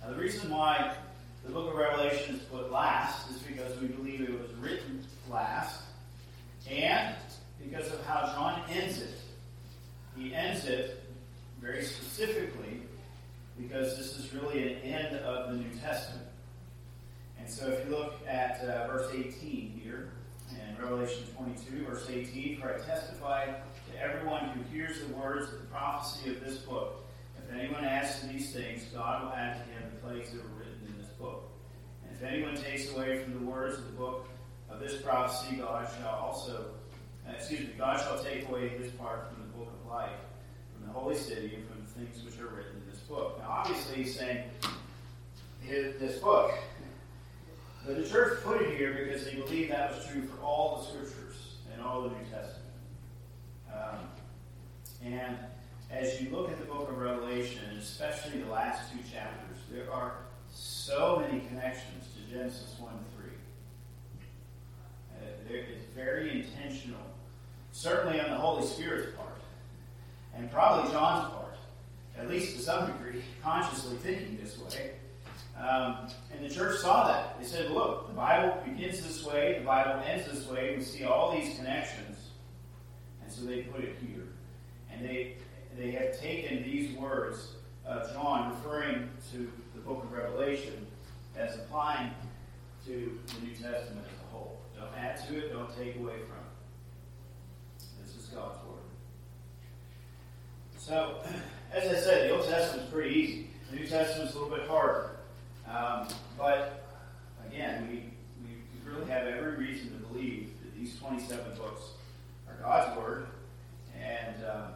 Now, 0.02 0.10
the 0.10 0.16
reason 0.16 0.50
why 0.50 0.94
the 1.44 1.52
book 1.52 1.72
of 1.72 1.78
Revelation 1.78 2.36
is 2.36 2.42
put 2.42 2.72
last 2.72 3.30
is 3.30 3.38
because 3.42 3.78
we 3.80 3.88
believe 3.88 4.22
it 4.22 4.40
was 4.40 4.50
written 4.54 5.04
last, 5.30 5.82
and 6.70 7.14
because 7.62 7.92
of 7.92 8.04
how 8.06 8.32
John 8.34 8.62
ends 8.70 9.02
it. 9.02 9.14
He 10.16 10.34
ends 10.34 10.64
it 10.64 11.04
very 11.60 11.84
specifically 11.84 12.80
because 13.60 13.96
this 13.98 14.16
is 14.18 14.32
really 14.32 14.72
an 14.72 14.80
end 14.80 15.16
of 15.18 15.50
the 15.50 15.56
New 15.56 15.70
Testament. 15.78 16.26
And 17.38 17.48
so 17.48 17.68
if 17.68 17.84
you 17.84 17.94
look 17.94 18.14
at 18.26 18.60
uh, 18.60 18.86
verse 18.86 19.12
18 19.12 19.80
here, 19.82 20.08
in 20.50 20.82
Revelation 20.82 21.24
22, 21.36 21.84
verse 21.84 22.06
18, 22.08 22.60
For 22.60 22.74
I 22.74 22.78
testify 22.78 23.52
everyone 24.00 24.48
who 24.50 24.62
hears 24.76 25.00
the 25.00 25.14
words 25.14 25.52
of 25.52 25.60
the 25.60 25.66
prophecy 25.66 26.30
of 26.30 26.44
this 26.44 26.58
book. 26.58 27.06
If 27.38 27.56
anyone 27.56 27.84
adds 27.84 28.20
to 28.20 28.26
these 28.26 28.52
things, 28.52 28.84
God 28.94 29.24
will 29.24 29.32
add 29.32 29.58
to 29.58 29.72
him 29.72 29.90
the 29.94 30.00
plagues 30.06 30.32
that 30.32 30.42
were 30.42 30.58
written 30.58 30.80
in 30.86 30.98
this 31.00 31.10
book. 31.12 31.48
And 32.04 32.16
if 32.16 32.22
anyone 32.22 32.56
takes 32.56 32.92
away 32.92 33.22
from 33.22 33.34
the 33.34 33.50
words 33.50 33.78
of 33.78 33.86
the 33.86 33.92
book 33.92 34.28
of 34.70 34.80
this 34.80 35.00
prophecy, 35.00 35.56
God 35.56 35.88
shall 35.98 36.14
also, 36.14 36.66
uh, 37.26 37.32
excuse 37.32 37.60
me, 37.60 37.70
God 37.78 38.00
shall 38.00 38.22
take 38.22 38.48
away 38.48 38.68
his 38.68 38.90
part 38.92 39.28
from 39.28 39.42
the 39.42 39.58
book 39.58 39.68
of 39.68 39.90
life, 39.90 40.18
from 40.74 40.86
the 40.86 40.92
holy 40.92 41.16
city, 41.16 41.54
and 41.54 41.68
from 41.68 41.80
the 41.80 41.90
things 42.06 42.24
which 42.24 42.40
are 42.40 42.48
written 42.48 42.82
in 42.84 42.90
this 42.90 43.00
book. 43.00 43.38
Now, 43.38 43.50
obviously, 43.50 44.02
he's 44.02 44.18
saying 44.18 44.44
this 45.68 46.18
book. 46.18 46.52
But 47.84 47.96
the 47.96 48.08
church 48.08 48.42
put 48.42 48.60
it 48.62 48.76
here 48.76 48.94
because 49.04 49.24
they 49.24 49.34
believed 49.34 49.70
that 49.70 49.94
was 49.94 50.06
true 50.06 50.22
for 50.22 50.42
all 50.42 50.78
the 50.78 50.84
scriptures 50.88 51.54
and 51.72 51.82
all 51.82 52.02
the 52.02 52.08
New 52.08 52.24
Testament. 52.24 52.65
Um, 53.76 53.98
and 55.04 55.36
as 55.90 56.20
you 56.20 56.30
look 56.30 56.50
at 56.50 56.58
the 56.58 56.64
book 56.64 56.88
of 56.88 56.98
Revelation, 56.98 57.62
especially 57.78 58.40
the 58.40 58.50
last 58.50 58.90
two 58.92 58.98
chapters, 59.12 59.58
there 59.70 59.92
are 59.92 60.14
so 60.52 61.24
many 61.26 61.40
connections 61.46 62.08
to 62.14 62.32
Genesis 62.32 62.74
1 62.78 62.92
3. 63.16 63.30
Uh, 65.12 65.26
it's 65.48 65.84
very 65.94 66.42
intentional, 66.42 67.00
certainly 67.72 68.20
on 68.20 68.30
the 68.30 68.36
Holy 68.36 68.66
Spirit's 68.66 69.14
part, 69.16 69.40
and 70.34 70.50
probably 70.50 70.90
John's 70.90 71.32
part, 71.32 71.56
at 72.18 72.28
least 72.28 72.56
to 72.56 72.62
some 72.62 72.86
degree, 72.86 73.22
consciously 73.42 73.96
thinking 73.98 74.38
this 74.42 74.58
way. 74.58 74.92
Um, 75.58 76.08
and 76.32 76.44
the 76.44 76.54
church 76.54 76.80
saw 76.80 77.08
that. 77.08 77.40
They 77.40 77.46
said, 77.46 77.70
look, 77.70 78.08
the 78.08 78.14
Bible 78.14 78.58
begins 78.64 79.00
this 79.00 79.24
way, 79.24 79.58
the 79.58 79.64
Bible 79.64 80.02
ends 80.06 80.30
this 80.30 80.46
way. 80.48 80.76
We 80.76 80.82
see 80.82 81.04
all 81.04 81.32
these 81.32 81.56
connections. 81.56 82.15
So 83.36 83.44
they 83.44 83.62
put 83.62 83.84
it 83.84 83.96
here. 84.00 84.24
And 84.90 85.06
they 85.06 85.34
they 85.76 85.90
have 85.90 86.18
taken 86.18 86.62
these 86.62 86.96
words 86.96 87.52
of 87.84 88.10
John, 88.12 88.50
referring 88.50 89.10
to 89.32 89.52
the 89.74 89.80
book 89.82 90.04
of 90.04 90.12
Revelation, 90.12 90.86
as 91.36 91.54
applying 91.56 92.10
to 92.86 93.18
the 93.26 93.46
New 93.46 93.52
Testament 93.52 94.06
as 94.06 94.24
a 94.24 94.32
whole. 94.32 94.58
Don't 94.74 94.96
add 94.96 95.16
to 95.28 95.36
it, 95.36 95.52
don't 95.52 95.68
take 95.76 95.96
away 95.96 96.14
from 96.14 96.38
it. 96.38 97.84
This 98.02 98.16
is 98.16 98.24
God's 98.30 98.58
Word. 98.66 98.78
So, 100.78 101.20
as 101.72 101.84
I 101.84 102.00
said, 102.00 102.30
the 102.30 102.36
Old 102.36 102.46
is 102.46 102.90
pretty 102.90 103.14
easy. 103.14 103.50
The 103.70 103.76
New 103.76 103.86
Testament 103.86 104.30
is 104.30 104.34
a 104.34 104.38
little 104.38 104.56
bit 104.56 104.66
harder. 104.66 105.10
Um, 105.68 106.08
but, 106.38 106.88
again, 107.46 107.86
we, 107.90 108.48
we 108.48 108.90
really 108.90 109.10
have 109.10 109.26
every 109.26 109.56
reason 109.56 109.90
to 109.90 110.06
believe 110.06 110.52
that 110.62 110.74
these 110.74 110.98
27 110.98 111.56
books 111.58 111.82
God's 112.60 112.96
Word, 112.98 113.26
and, 113.98 114.36
um, 114.44 114.72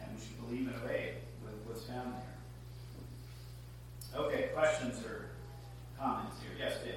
and 0.00 0.14
we 0.14 0.20
should 0.24 0.38
believe 0.46 0.66
and 0.68 0.76
obey 0.84 1.14
with 1.44 1.54
what's 1.66 1.84
found 1.86 2.14
there. 2.14 4.20
Okay, 4.20 4.50
questions 4.54 5.04
or 5.04 5.26
comments 5.98 6.36
here? 6.40 6.52
Yes, 6.58 6.74
Dale. 6.84 6.94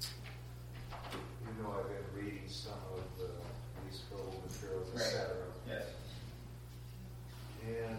You 0.00 1.62
know, 1.62 1.74
I've 1.78 1.88
been 1.88 2.24
reading 2.24 2.42
some 2.48 2.72
of 2.94 3.02
the 3.18 3.28
these 3.88 4.00
scroll 4.00 4.34
materials, 4.48 4.88
Right. 4.94 5.02
etc. 5.02 5.36
Yes. 5.68 5.84
And 7.66 7.98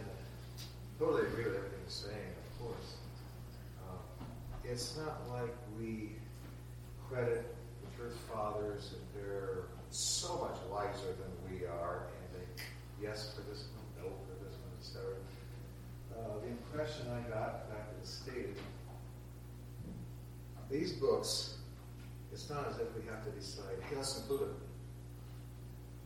totally 1.00 1.28
agree 1.28 1.46
with 1.46 1.56
everything 1.56 1.80
you're 1.82 1.90
saying, 1.90 2.34
of 2.38 2.60
course. 2.66 2.96
Um, 3.88 4.28
it's 4.64 4.98
not 4.98 5.28
like 5.30 5.54
we 5.80 6.16
credit 7.10 7.56
the 7.84 7.98
church 7.98 8.16
fathers 8.34 8.94
and 8.94 9.02
they're 9.24 9.64
so 9.92 10.38
much 10.40 10.58
wiser 10.72 11.16
than 11.20 11.32
we 11.52 11.66
are, 11.66 12.08
and 12.08 12.42
they 12.42 12.64
yes 13.02 13.34
for 13.36 13.42
this 13.50 13.68
one, 13.76 14.08
no 14.08 14.16
for 14.24 14.44
this 14.44 14.56
one, 14.56 14.72
etc. 14.80 15.04
Uh, 16.16 16.40
the 16.40 16.48
impression 16.48 17.08
I 17.12 17.20
got, 17.30 17.68
in 17.68 17.76
fact, 17.76 17.92
it 17.92 18.00
was 18.00 18.10
stated, 18.10 18.56
these 20.70 20.94
books, 20.94 21.58
it's 22.32 22.50
not 22.50 22.68
as 22.70 22.78
if 22.80 22.88
we 22.96 23.06
have 23.10 23.24
to 23.26 23.32
decide, 23.32 23.76
hey, 23.90 23.98
let's 23.98 24.18
include 24.18 24.42
them. 24.42 24.56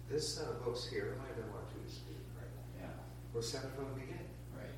This 0.10 0.36
set 0.36 0.48
of 0.48 0.64
books 0.66 0.88
here, 0.90 1.06
there 1.06 1.18
might 1.18 1.28
have 1.28 1.38
been 1.38 1.54
one 1.54 1.62
or 1.62 1.70
two 1.70 1.82
disputed, 1.86 2.26
right? 2.38 2.50
Yeah. 2.82 2.90
Were 3.34 3.42
set 3.42 3.62
from 3.76 3.86
the 3.94 4.02
beginning. 4.02 4.30
Right. 4.58 4.74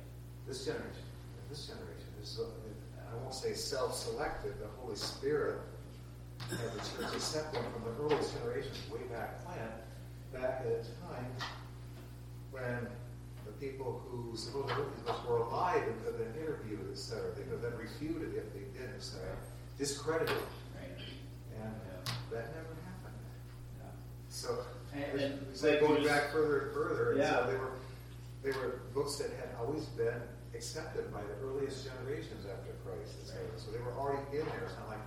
This 0.46 0.64
generation, 0.64 1.08
this 1.48 1.66
generation 1.66 2.12
is, 2.20 2.38
uh, 2.40 2.44
I 3.12 3.16
won't 3.22 3.34
say 3.34 3.54
self-selected, 3.54 4.60
the 4.60 4.68
Holy 4.80 4.96
Spirit 4.96 5.60
had 6.50 6.72
the 6.72 6.80
church 6.80 7.14
accept 7.14 7.52
them 7.52 7.64
from 7.72 7.84
the 7.84 8.02
earliest 8.02 8.34
generations 8.38 8.78
way 8.90 9.00
back 9.12 9.44
when, 9.46 10.40
back 10.42 10.60
at 10.60 10.66
a 10.66 10.82
time 11.06 11.26
when 12.50 12.86
the 13.46 13.52
people 13.52 14.02
who 14.10 14.36
supposedly 14.36 14.84
were 15.28 15.38
alive 15.38 15.82
and 15.86 16.04
could 16.04 16.14
have 16.20 16.36
interviewed, 16.36 16.88
etc. 16.92 17.32
They 17.36 17.42
could 17.42 17.52
have 17.52 17.62
been 17.62 17.78
refuted 17.78 18.34
if 18.34 18.52
they 18.52 18.66
did, 18.78 18.94
etc. 18.96 19.36
Discredited. 19.78 20.36
And 21.60 21.74
that 22.30 22.54
never 22.54 22.74
happened. 22.86 23.16
So 24.28 24.64
And- 24.92 25.20
and 25.20 25.46
it's 25.50 25.62
like 25.62 25.80
going 25.80 26.02
just- 26.02 26.08
back 26.08 26.32
further 26.32 26.60
and 26.66 26.72
further. 26.74 27.10
And 27.12 27.18
Yeah. 27.20 27.44
so 27.44 27.50
they 27.50 27.56
were 27.58 27.70
they 28.42 28.52
were 28.52 28.80
books 28.94 29.16
that 29.16 29.30
had 29.32 29.50
always 29.58 29.84
been 29.86 30.22
accepted 30.54 31.12
by 31.12 31.20
the 31.22 31.34
earliest 31.44 31.84
generations 31.84 32.46
after 32.46 32.72
Christ. 32.86 33.34
Right. 33.34 33.58
So 33.60 33.72
they 33.72 33.80
were 33.80 33.92
already 33.98 34.22
in 34.38 34.46
there. 34.46 34.62
It's 34.64 34.76
not 34.78 34.88
like, 34.88 35.00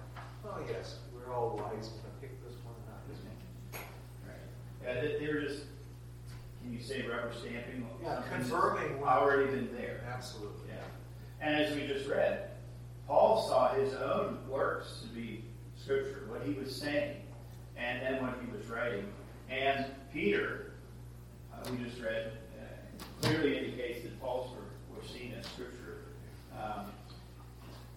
oh 0.45 0.59
yes, 0.69 0.99
we're 1.31 1.37
all 1.37 1.57
wise, 1.57 1.91
pick 2.19 2.43
this 2.43 2.55
one 2.63 2.75
and 2.75 2.87
not 2.87 3.07
this 3.07 3.17
one. 3.23 3.81
Right. 4.27 4.35
Yeah, 4.83 5.01
they, 5.01 5.25
they 5.25 5.33
were 5.33 5.41
just, 5.41 5.63
can 6.61 6.73
you 6.73 6.81
say 6.81 7.01
rubber 7.07 7.31
stamping? 7.39 7.87
Yeah, 8.03 8.21
confirming 8.31 8.99
what- 8.99 9.09
Already 9.09 9.45
been 9.51 9.69
there. 9.75 10.01
Absolutely. 10.13 10.69
Yeah. 10.69 11.45
And 11.45 11.55
as 11.55 11.75
we 11.75 11.87
just 11.87 12.07
read, 12.09 12.49
Paul 13.07 13.47
saw 13.47 13.73
his 13.73 13.93
own 13.93 14.37
works 14.49 15.01
to 15.01 15.07
be 15.09 15.43
scripture, 15.75 16.25
what 16.27 16.43
he 16.43 16.53
was 16.53 16.73
saying, 16.75 17.17
and 17.77 18.01
then 18.01 18.21
what 18.21 18.37
he 18.43 18.51
was 18.55 18.67
writing. 18.67 19.05
And 19.49 19.85
Peter, 20.13 20.73
uh, 21.53 21.69
we 21.71 21.83
just 21.83 22.01
read, 22.01 22.33
uh, 22.59 23.03
clearly 23.21 23.57
indicates 23.57 24.03
that 24.03 24.19
Paul's 24.21 24.51
were, 24.55 24.95
were 24.95 25.07
seen 25.07 25.33
as 25.39 25.45
scripture. 25.47 26.03
Um, 26.53 26.85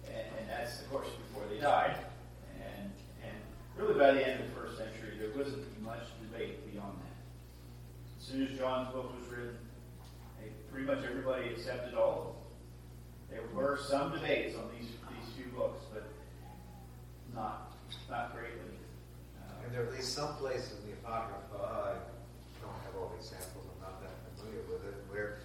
and, 0.07 0.25
and 0.39 0.49
that's, 0.49 0.81
of 0.81 0.89
course, 0.89 1.07
before 1.07 1.43
they 1.49 1.59
died. 1.59 1.95
Really 3.77 3.93
by 3.99 4.11
the 4.11 4.25
end 4.27 4.41
of 4.41 4.47
the 4.49 4.55
first 4.55 4.77
century, 4.77 5.17
there 5.19 5.31
wasn't 5.35 5.65
much 5.83 6.03
debate 6.21 6.71
beyond 6.71 6.97
that. 6.99 8.19
As 8.19 8.25
soon 8.25 8.47
as 8.47 8.57
John's 8.57 8.93
book 8.93 9.13
was 9.19 9.27
written, 9.29 9.57
pretty 10.71 10.87
much 10.87 11.03
everybody 11.09 11.49
accepted 11.49 11.93
all 11.93 12.11
of 12.11 12.25
them. 12.25 12.35
There 13.29 13.43
were 13.55 13.77
some 13.77 14.11
debates 14.11 14.55
on 14.55 14.69
these 14.77 14.89
these 14.89 15.33
few 15.35 15.51
books, 15.57 15.83
but 15.93 16.03
not 17.33 17.73
not 18.09 18.33
greatly. 18.33 18.59
Uh, 19.39 19.63
And 19.65 19.73
there 19.73 19.83
are 19.83 19.87
at 19.87 19.93
least 19.93 20.13
some 20.13 20.35
places 20.35 20.73
in 20.83 20.91
the 20.91 20.93
Apocrypha, 20.97 21.57
I 21.57 21.95
don't 22.61 22.79
have 22.85 22.95
all 22.99 23.09
the 23.09 23.17
examples, 23.17 23.65
I'm 23.75 23.81
not 23.81 24.01
that 24.01 24.11
familiar 24.37 24.61
with 24.69 24.85
it, 24.85 24.95
where 25.09 25.39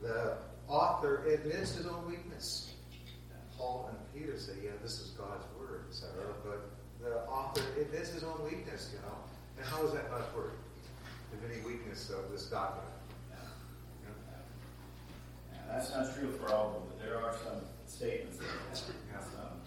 the 0.00 0.38
author 0.68 1.24
admits 1.26 1.74
his 1.76 1.86
own 1.86 2.06
weakness. 2.08 2.72
Paul 3.56 3.90
and 3.90 3.98
Peter 4.14 4.38
say, 4.38 4.52
yeah, 4.62 4.70
this 4.82 5.00
is 5.00 5.10
God's 5.18 5.44
word, 5.58 5.84
etc. 5.90 6.12
But 6.44 6.70
the 7.02 7.20
author 7.28 7.62
admits 7.80 8.10
his 8.10 8.24
own 8.24 8.42
weakness, 8.44 8.90
you 8.92 8.98
know. 9.00 9.16
And 9.56 9.66
how 9.66 9.84
is 9.84 9.92
that 9.92 10.10
not 10.10 10.34
word? 10.36 10.52
If 11.32 11.50
any 11.50 11.60
weakness 11.66 12.10
of 12.10 12.30
this 12.30 12.44
document. 12.46 12.88
You 13.30 14.08
know? 14.08 14.14
yeah, 15.52 15.60
that's 15.72 15.90
not 15.90 16.14
true 16.14 16.30
for 16.32 16.52
all 16.52 16.68
of 16.68 16.72
them, 16.74 16.82
but 16.88 16.98
there 17.04 17.16
are 17.18 17.34
some 17.44 17.60
statements. 17.86 18.38
That 18.38 18.46
Yeah. 18.46 19.20
some, 19.20 19.60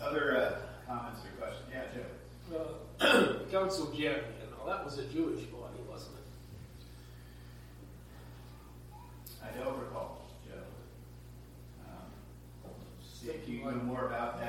yeah. 0.00 0.06
Other 0.06 0.36
uh, 0.36 0.58
comments 0.86 1.20
or 1.24 1.30
questions? 1.40 1.68
Yeah, 1.72 1.84
Joe. 1.94 2.68
Uh, 3.00 3.44
Council 3.50 3.86
Jamnia, 3.86 4.22
you 4.40 4.46
know, 4.50 4.66
that 4.66 4.84
was 4.84 4.98
a 4.98 5.04
Jewish 5.06 5.44
body, 5.44 5.80
wasn't 5.88 6.16
it? 6.16 6.20
I 9.42 9.48
don't 9.64 9.78
recall, 9.78 10.26
Joe. 10.46 10.60
Um, 11.86 12.70
see 13.02 13.28
if 13.30 13.48
you 13.48 13.64
know 13.64 13.70
more 13.72 14.06
about 14.06 14.38
that. 14.40 14.43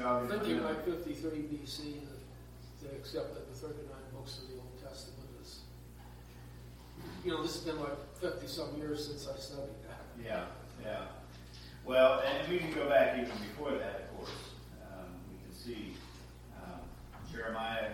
I'm 0.00 0.06
not, 0.06 0.22
it's 0.22 0.32
not 0.32 0.44
Thinking 0.44 0.64
like 0.64 0.84
53 0.84 1.30
BC, 1.52 2.00
that 2.80 2.88
they 2.88 2.96
accepted 2.96 3.44
the 3.52 3.54
39 3.54 3.84
books 4.14 4.38
of 4.38 4.48
the 4.48 4.54
Old 4.54 4.72
Testament 4.82 5.28
as, 5.42 5.60
you 7.24 7.32
know, 7.32 7.42
this 7.42 7.52
has 7.56 7.64
been 7.64 7.80
like 7.80 7.98
50 8.20 8.46
some 8.46 8.76
years 8.78 9.06
since 9.06 9.28
I 9.28 9.38
studied 9.38 9.76
that. 9.88 10.00
Yeah, 10.24 10.44
yeah. 10.82 11.04
Well, 11.84 12.22
and 12.24 12.48
we 12.48 12.58
can 12.58 12.72
go 12.72 12.88
back 12.88 13.18
even 13.18 13.36
before 13.52 13.72
that, 13.72 14.08
of 14.08 14.16
course. 14.16 14.36
Um, 14.88 15.12
we 15.28 15.36
can 15.44 15.52
see 15.52 15.92
um, 16.56 16.80
Jeremiah 17.30 17.92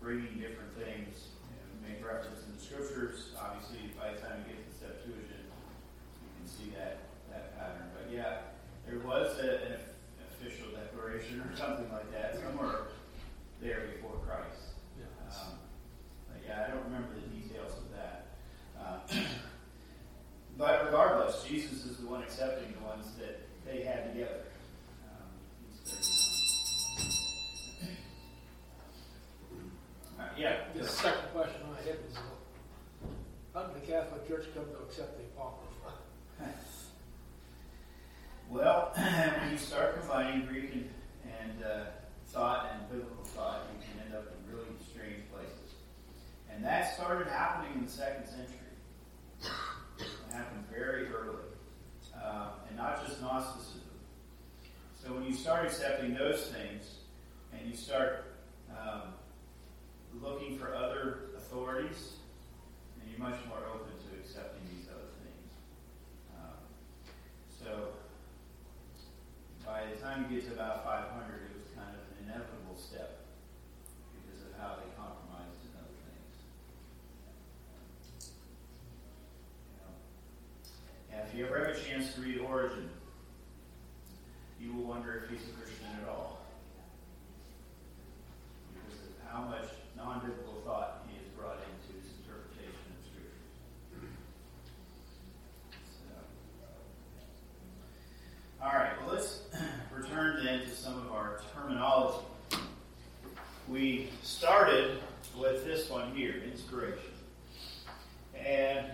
bringing 0.00 0.38
different 0.38 0.74
things, 0.78 1.34
you 1.50 1.58
know, 1.58 1.88
make 1.88 2.06
reference 2.06 2.46
in 2.46 2.54
the 2.54 2.62
scriptures. 2.62 3.34
Obviously, 3.34 3.90
by 3.98 4.14
the 4.14 4.20
time 4.22 4.44
you 4.46 4.54
get 4.54 4.62
to 4.62 4.74
Septuagint, 4.78 5.46
you 6.22 6.30
can 6.38 6.46
see 6.46 6.70
that 6.78 7.02
that 7.30 7.58
pattern. 7.58 7.90
But 7.94 8.14
yeah, 8.14 8.54
there 8.86 8.98
was 9.00 9.38
a, 9.38 9.66
an 9.66 9.72
or 11.14 11.56
something 11.56 11.90
like 11.90 12.10
that 12.12 12.38
somewhere 12.42 12.88
there 13.60 13.88
before 13.94 14.16
Christ. 14.26 14.76
Yeah. 14.98 15.06
Um, 15.30 15.58
but 16.28 16.42
yeah, 16.46 16.66
I 16.66 16.70
don't 16.70 16.84
remember 16.84 17.14
the 17.14 17.26
details 17.34 17.72
of 17.72 17.90
that. 17.96 18.26
Uh, 18.78 18.98
but 20.58 20.84
regardless, 20.84 21.44
Jesus 21.44 21.84
is 21.86 21.96
the 21.96 22.06
one 22.06 22.22
accepting 22.22 22.74
the 22.78 22.84
ones 22.86 23.06
that 23.18 23.40
they 23.66 23.82
had 23.82 24.12
together. 24.12 24.44
Um, 25.08 25.28
he's 25.84 25.92
39. 27.80 27.96
All 30.18 30.26
right, 30.26 30.38
yeah. 30.38 30.56
The 30.74 30.86
second 30.86 31.32
question 31.32 31.60
I 31.72 31.82
had 31.86 31.98
was, 32.04 32.16
uh, 32.16 32.20
how 33.54 33.62
did 33.64 33.82
the 33.82 33.86
Catholic 33.86 34.28
Church 34.28 34.46
come 34.54 34.64
to 34.64 34.78
accept 34.84 35.16
the 35.16 35.24
Apocrypha? 35.24 35.68
Well, 38.50 38.92
when 38.96 39.52
you 39.52 39.58
start 39.58 40.00
combining 40.00 40.46
Greek 40.46 40.72
and, 40.72 40.88
and 41.38 41.62
uh, 41.62 41.84
thought 42.28 42.72
and 42.72 42.88
biblical 42.90 43.24
thought, 43.24 43.66
you 43.74 43.84
can 43.84 44.06
end 44.06 44.14
up 44.14 44.24
in 44.32 44.56
really 44.56 44.70
strange 44.90 45.22
places. 45.30 45.74
And 46.50 46.64
that 46.64 46.94
started 46.94 47.28
happening 47.28 47.72
in 47.76 47.84
the 47.84 47.90
second 47.90 48.26
century. 48.26 48.56
It 49.42 50.32
happened 50.32 50.64
very 50.72 51.08
early. 51.08 51.44
Uh, 52.16 52.48
and 52.68 52.76
not 52.76 53.06
just 53.06 53.20
Gnosticism. 53.20 53.82
So 55.02 55.12
when 55.12 55.24
you 55.24 55.34
start 55.34 55.66
accepting 55.66 56.14
those 56.14 56.46
things, 56.46 56.96
and 57.52 57.68
you 57.68 57.76
start 57.76 58.24
um, 58.70 59.12
looking 60.22 60.58
for 60.58 60.74
other 60.74 61.30
authorities, 61.36 62.14
then 62.96 63.10
you're 63.10 63.28
much 63.28 63.38
more 63.46 63.58
open 63.74 63.92
to 63.92 64.18
accepting 64.18 64.62
these 64.74 64.88
other 64.88 65.12
things. 65.22 65.52
Um, 66.34 66.58
so 67.62 67.88
by 69.68 69.84
the 69.92 70.00
time 70.00 70.24
you 70.30 70.40
get 70.40 70.48
to 70.48 70.54
about 70.54 70.82
500, 70.82 71.12
it 71.44 71.52
was 71.60 71.68
kind 71.76 71.92
of 71.92 72.00
an 72.00 72.24
inevitable 72.24 72.74
step 72.74 73.20
because 74.16 74.40
of 74.48 74.56
how 74.56 74.80
they 74.80 74.88
compromised 74.96 75.60
in 75.60 75.76
other 75.76 75.92
things. 76.08 76.34
if 81.12 81.36
you 81.36 81.44
ever 81.44 81.66
have 81.66 81.76
a 81.76 81.78
chance 81.78 82.14
to 82.14 82.22
read 82.22 82.38
Origen, 82.38 82.88
you 84.58 84.72
will 85.28 85.36
wonder 85.36 85.42
if 85.42 85.46
he's 85.46 85.48
a 85.48 85.52
Christian 85.58 85.86
at 86.02 86.08
all. 86.08 86.40
Because 88.72 88.98
of 89.00 89.12
how 89.30 89.44
much 89.44 89.68
non 89.96 90.20
biblical 90.20 90.62
thought 90.64 91.06
he 91.08 91.16
has 91.16 91.26
brought 91.36 91.58
into 91.58 92.00
his 92.00 92.12
interpretation 92.20 92.92
of 92.96 93.04
Scriptures. 93.04 94.10
So. 98.60 98.64
All 98.64 98.72
right, 98.72 98.92
well, 99.00 99.14
let's 99.14 99.42
return 99.94 100.44
then 100.44 100.60
to 100.60 100.70
some 100.70 100.96
of 100.98 101.12
our 101.12 101.40
terminology. 101.54 102.24
We 103.68 104.08
started 104.22 105.00
with 105.38 105.64
this 105.64 105.90
one 105.90 106.14
here 106.14 106.42
inspiration. 106.50 107.12
And 108.34 108.86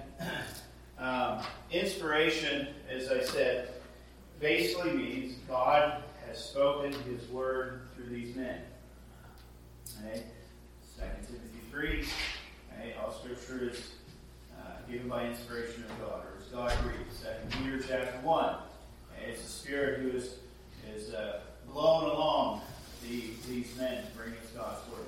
um, 0.99 1.42
inspiration, 1.70 2.68
as 2.90 3.09
I 3.11 3.23
said, 3.23 3.68
basically 4.40 4.92
means 4.92 5.37
God 5.49 6.03
has 6.35 6.42
spoken 6.42 6.92
his 7.05 7.29
word 7.29 7.83
through 7.94 8.07
these 8.07 8.35
men. 8.35 8.61
Okay? 10.01 10.25
2 10.97 11.03
Timothy 11.27 11.61
3, 11.70 12.05
okay? 12.73 12.94
all 13.01 13.12
scripture 13.12 13.70
is 13.70 13.90
uh, 14.59 14.90
given 14.90 15.09
by 15.09 15.27
inspiration 15.27 15.85
of 15.85 16.01
God, 16.01 16.23
or 16.25 16.40
is 16.40 16.49
God 16.49 16.73
breathed. 16.83 17.11
2 17.53 17.59
Peter 17.59 17.79
chapter 17.79 18.18
1, 18.27 18.44
okay? 18.44 19.31
it's 19.31 19.42
the 19.42 19.49
Spirit 19.49 20.01
who 20.01 20.11
is, 20.11 20.37
is 20.94 21.14
uh, 21.14 21.40
blown 21.73 22.11
along 22.11 22.62
the, 23.03 23.31
these 23.49 23.77
men 23.79 24.05
to 24.05 24.11
bring 24.16 24.33
us 24.33 24.51
God's 24.57 24.81
word. 24.90 25.07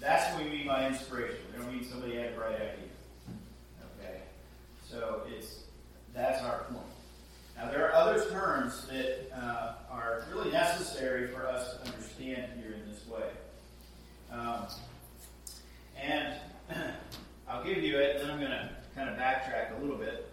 That's 0.00 0.32
what 0.34 0.44
we 0.44 0.50
mean 0.50 0.66
by 0.66 0.88
inspiration. 0.88 1.38
We 1.52 1.62
don't 1.62 1.72
mean 1.72 1.84
somebody 1.84 2.16
had 2.16 2.32
a 2.32 2.36
bright 2.36 2.54
idea. 2.54 2.90
Okay? 4.00 4.20
So 4.88 5.22
it's 5.28 5.60
that's 6.14 6.42
our 6.42 6.64
point. 6.64 6.84
Now 7.58 7.70
there 7.70 7.88
are 7.88 7.92
other 7.92 8.24
terms 8.30 8.86
that 8.86 9.30
uh, 9.36 9.72
are 9.90 10.24
really 10.32 10.52
necessary 10.52 11.28
for 11.28 11.46
us 11.46 11.76
to 11.76 11.90
understand 11.90 12.52
here 12.60 12.72
in 12.72 12.92
this 12.92 13.06
way. 13.08 13.28
Um, 14.30 14.66
and 16.00 16.34
I'll 17.48 17.64
give 17.64 17.78
you 17.78 17.98
it, 17.98 18.20
then 18.20 18.30
I'm 18.30 18.38
going 18.38 18.52
to 18.52 18.70
kind 18.94 19.08
of 19.08 19.16
backtrack 19.16 19.76
a 19.76 19.80
little 19.80 19.96
bit. 19.96 20.32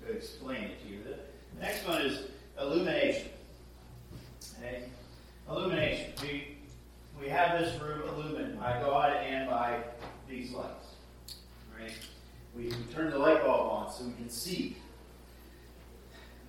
To 0.00 0.12
explain 0.12 0.64
it 0.64 0.82
to 0.82 0.88
you. 0.90 0.98
The 1.04 1.60
next 1.60 1.86
one 1.86 2.02
is 2.02 2.22
illumination. 2.60 3.28
Okay? 4.58 4.84
Illumination. 5.48 6.12
We, 6.22 6.56
we 7.20 7.28
have 7.28 7.58
this 7.58 7.80
room 7.80 8.02
illumined 8.08 8.58
by 8.58 8.80
God 8.80 9.14
and 9.16 9.48
by 9.60 9.76
these 10.26 10.52
lights. 10.52 10.94
Right? 11.78 11.92
We, 12.56 12.64
we 12.64 12.94
turn 12.94 13.10
the 13.10 13.18
light 13.18 13.44
bulb 13.44 13.70
on 13.70 13.92
so 13.92 14.04
we 14.04 14.14
can 14.14 14.30
see. 14.30 14.78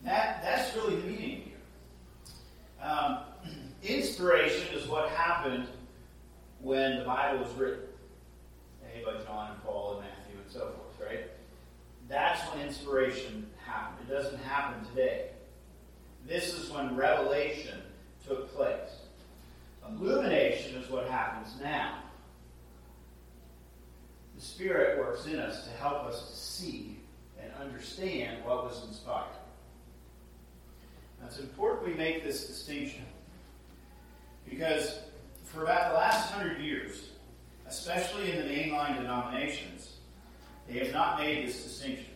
That, 0.06 0.42
that's 0.42 0.74
really 0.78 0.96
the 0.96 1.08
meaning 1.08 1.42
here. 1.42 2.88
Um, 2.88 3.18
inspiration 3.84 4.74
is 4.74 4.88
what 4.88 5.10
happened 5.10 5.68
when 6.62 7.00
the 7.00 7.04
Bible 7.04 7.44
was 7.44 7.54
written. 7.56 7.82
Okay, 8.82 9.04
by 9.04 9.22
John 9.26 9.52
and 9.52 9.64
Paul 9.64 9.98
and 9.98 10.08
Matthew 10.08 10.42
and 10.42 10.50
so 10.50 10.60
forth, 10.60 11.10
right? 11.10 11.26
That's 12.08 12.40
when 12.50 12.66
inspiration 12.66 13.46
happened. 13.66 14.10
It 14.10 14.14
doesn't 14.14 14.42
happen 14.44 14.86
today. 14.86 15.32
This 16.26 16.54
is 16.54 16.72
when 16.72 16.96
revelation 16.96 17.82
took 18.26 18.56
place. 18.56 19.02
Illumination 20.00 20.78
is 20.78 20.90
what 20.90 21.10
happens 21.10 21.56
now. 21.62 21.98
The 24.42 24.48
Spirit 24.48 24.98
works 24.98 25.28
in 25.28 25.38
us 25.38 25.66
to 25.66 25.70
help 25.74 26.04
us 26.06 26.32
to 26.32 26.36
see 26.36 26.98
and 27.40 27.52
understand 27.62 28.44
what 28.44 28.64
was 28.64 28.84
inspired. 28.88 29.28
Now, 31.20 31.28
it's 31.28 31.40
important 31.40 31.88
we 31.88 31.94
make 31.94 32.24
this 32.24 32.48
distinction 32.48 33.06
because 34.50 34.98
for 35.44 35.62
about 35.62 35.92
the 35.92 35.98
last 36.00 36.32
hundred 36.32 36.60
years, 36.60 37.10
especially 37.68 38.32
in 38.32 38.38
the 38.38 38.52
mainline 38.52 38.98
denominations, 38.98 39.98
they 40.68 40.80
have 40.80 40.92
not 40.92 41.20
made 41.20 41.48
this 41.48 41.62
distinction. 41.62 42.08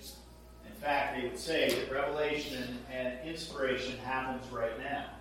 In 0.66 0.74
fact, 0.82 1.16
they 1.16 1.28
would 1.28 1.38
say 1.38 1.70
that 1.70 1.92
revelation 1.92 2.80
and 2.92 3.20
inspiration 3.24 4.00
happens 4.00 4.52
right 4.52 4.80
now. 4.80 5.12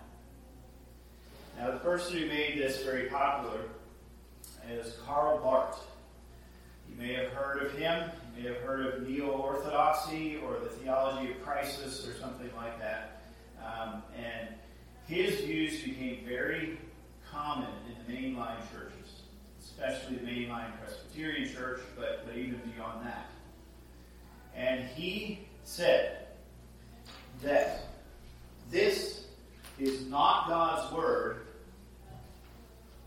Now, 1.58 1.70
the 1.70 1.80
person 1.80 2.16
who 2.16 2.26
made 2.28 2.58
this 2.58 2.82
very 2.82 3.10
popular 3.10 3.60
is 4.70 4.96
Karl 5.04 5.38
Barth. 5.40 5.86
You 6.94 7.02
may 7.02 7.14
have 7.14 7.32
heard 7.32 7.62
of 7.62 7.72
him. 7.72 8.10
You 8.36 8.42
may 8.42 8.48
have 8.48 8.62
heard 8.62 8.86
of 8.86 9.08
neo 9.08 9.30
orthodoxy 9.30 10.38
or 10.44 10.58
the 10.60 10.68
theology 10.68 11.32
of 11.32 11.42
crisis 11.42 12.06
or 12.06 12.14
something 12.20 12.50
like 12.56 12.78
that. 12.78 13.22
Um, 13.64 14.02
and 14.16 14.48
his 15.08 15.40
views 15.40 15.82
became 15.82 16.24
very 16.26 16.78
common 17.30 17.70
in 17.88 18.14
the 18.14 18.20
mainline 18.20 18.58
churches, 18.72 19.22
especially 19.60 20.16
the 20.16 20.26
mainline 20.26 20.70
Presbyterian 20.80 21.52
church, 21.52 21.80
but, 21.96 22.24
but 22.26 22.36
even 22.36 22.60
beyond 22.74 23.04
that. 23.06 23.30
And 24.54 24.86
he 24.90 25.40
said 25.64 26.26
that 27.42 27.88
this 28.70 29.24
is 29.78 30.06
not 30.06 30.48
God's 30.48 30.94
word 30.94 31.46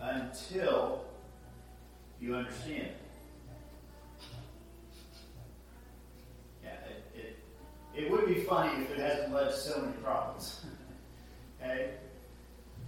until 0.02 1.06
you 2.20 2.36
understand 2.36 2.84
it. 2.84 3.07
It 7.98 8.12
would 8.12 8.28
be 8.28 8.36
funny 8.42 8.84
if 8.84 8.92
it 8.92 9.00
hasn't 9.00 9.34
led 9.34 9.50
to 9.50 9.58
so 9.58 9.82
many 9.82 9.94
problems. 10.04 10.64
okay? 11.60 11.92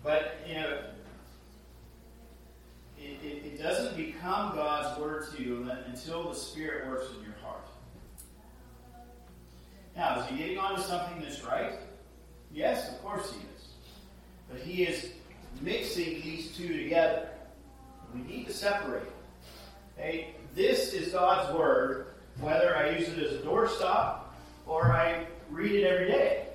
But, 0.03 0.37
you 0.47 0.53
know, 0.53 0.83
it, 2.99 3.17
it, 3.23 3.45
it 3.45 3.61
doesn't 3.61 3.97
become 3.97 4.55
God's 4.55 4.99
word 5.01 5.25
to 5.35 5.43
you 5.43 5.69
until 5.87 6.29
the 6.29 6.35
Spirit 6.35 6.87
works 6.87 7.07
in 7.17 7.23
your 7.23 7.33
heart. 7.43 7.65
Now, 9.95 10.19
is 10.19 10.27
he 10.27 10.37
getting 10.37 10.59
onto 10.59 10.81
something 10.83 11.21
that's 11.21 11.43
right? 11.43 11.73
Yes, 12.53 12.89
of 12.89 13.01
course 13.01 13.33
he 13.33 13.39
is. 13.39 13.67
But 14.49 14.61
he 14.61 14.83
is 14.83 15.09
mixing 15.59 16.21
these 16.21 16.55
two 16.55 16.83
together. 16.83 17.29
We 18.13 18.21
need 18.21 18.47
to 18.47 18.53
separate. 18.53 19.11
Okay? 19.97 20.35
This 20.55 20.93
is 20.93 21.13
God's 21.13 21.53
Word, 21.57 22.13
whether 22.39 22.75
I 22.75 22.91
use 22.97 23.09
it 23.09 23.19
as 23.19 23.33
a 23.33 23.39
doorstop 23.39 24.18
or 24.69 24.91
I 24.91 25.25
read 25.49 25.71
it 25.71 25.83
every 25.83 26.07
day. 26.07 26.45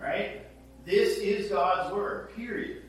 Right? 0.00 0.42
This 0.84 1.18
is 1.18 1.50
God's 1.50 1.94
Word, 1.94 2.34
period. 2.34 2.82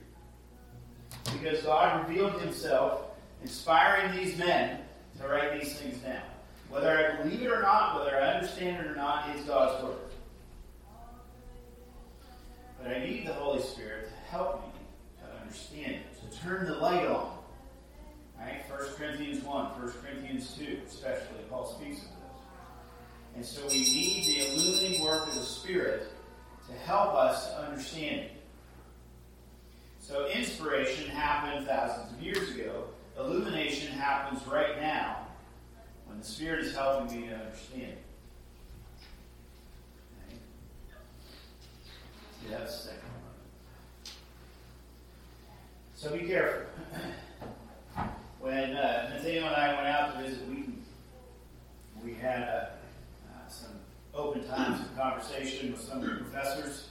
Because 1.26 1.62
God 1.62 2.08
revealed 2.08 2.42
Himself, 2.42 3.02
inspiring 3.42 4.18
these 4.18 4.38
men 4.38 4.80
to 5.22 5.28
write 5.28 5.62
these 5.62 5.76
things 5.76 5.98
down. 6.00 6.24
Whether 6.70 6.98
I 6.98 7.22
believe 7.22 7.44
it 7.44 7.52
or 7.52 7.62
not, 7.62 8.00
whether 8.00 8.20
I 8.20 8.34
understand 8.34 8.86
it 8.86 8.92
or 8.92 8.96
not, 8.96 9.30
it's 9.36 9.46
God's 9.46 9.84
Word. 9.84 9.96
But 12.82 12.96
I 12.96 13.00
need 13.00 13.28
the 13.28 13.34
Holy 13.34 13.62
Spirit 13.62 14.10
to 14.10 14.32
help 14.32 14.66
me 14.66 14.72
to 15.20 15.42
understand 15.42 15.96
it, 15.96 16.32
to 16.32 16.40
turn 16.40 16.66
the 16.66 16.76
light 16.76 17.06
on. 17.06 17.38
Right? 18.40 18.64
1 18.70 18.80
Corinthians 18.96 19.44
1, 19.44 19.66
1 19.66 19.94
Corinthians 20.02 20.56
2, 20.58 20.80
especially, 20.88 21.44
Paul 21.50 21.66
speaks 21.66 21.98
of 21.98 22.08
this. 22.08 22.29
And 23.36 23.46
so 23.46 23.62
we 23.68 23.80
need 23.80 24.26
the 24.26 24.48
illuminating 24.48 25.04
work 25.04 25.28
of 25.28 25.36
the 25.36 25.42
Spirit 25.42 26.12
to 26.68 26.74
help 26.86 27.14
us 27.14 27.48
to 27.48 27.60
understand 27.62 28.22
it. 28.22 28.32
So 30.00 30.28
inspiration 30.28 31.10
happened 31.10 31.68
thousands 31.68 32.12
of 32.12 32.22
years 32.22 32.50
ago. 32.56 32.86
Illumination 33.18 33.92
happens 33.92 34.46
right 34.48 34.80
now 34.82 35.28
when 36.08 36.20
the 36.20 36.26
Spirit 36.26 36.66
is 36.66 36.76
helping 36.76 37.22
me 37.22 37.28
to 37.28 37.36
understand 37.36 37.84
it. 37.84 38.04
Yeah, 42.50 42.58
that's 42.58 42.78
the 42.78 42.84
second 42.90 43.02
one. 43.04 43.30
So 45.94 46.18
be 46.18 46.26
careful. 46.26 46.66
when 48.40 48.76
uh, 48.76 49.12
Nathaniel 49.14 49.48
and 49.48 49.56
I 49.56 49.76
went 49.76 49.88
out 49.88 50.16
to 50.16 50.24
visit 50.24 50.48
Wheaton, 50.48 50.82
we 52.04 52.14
had 52.14 52.42
uh, 52.42 52.66
some 53.52 53.80
open 54.14 54.48
times 54.48 54.82
of 54.82 54.96
conversation 54.98 55.72
with 55.72 55.82
some 55.82 56.04
of 56.04 56.10
the 56.10 56.16
professors. 56.16 56.90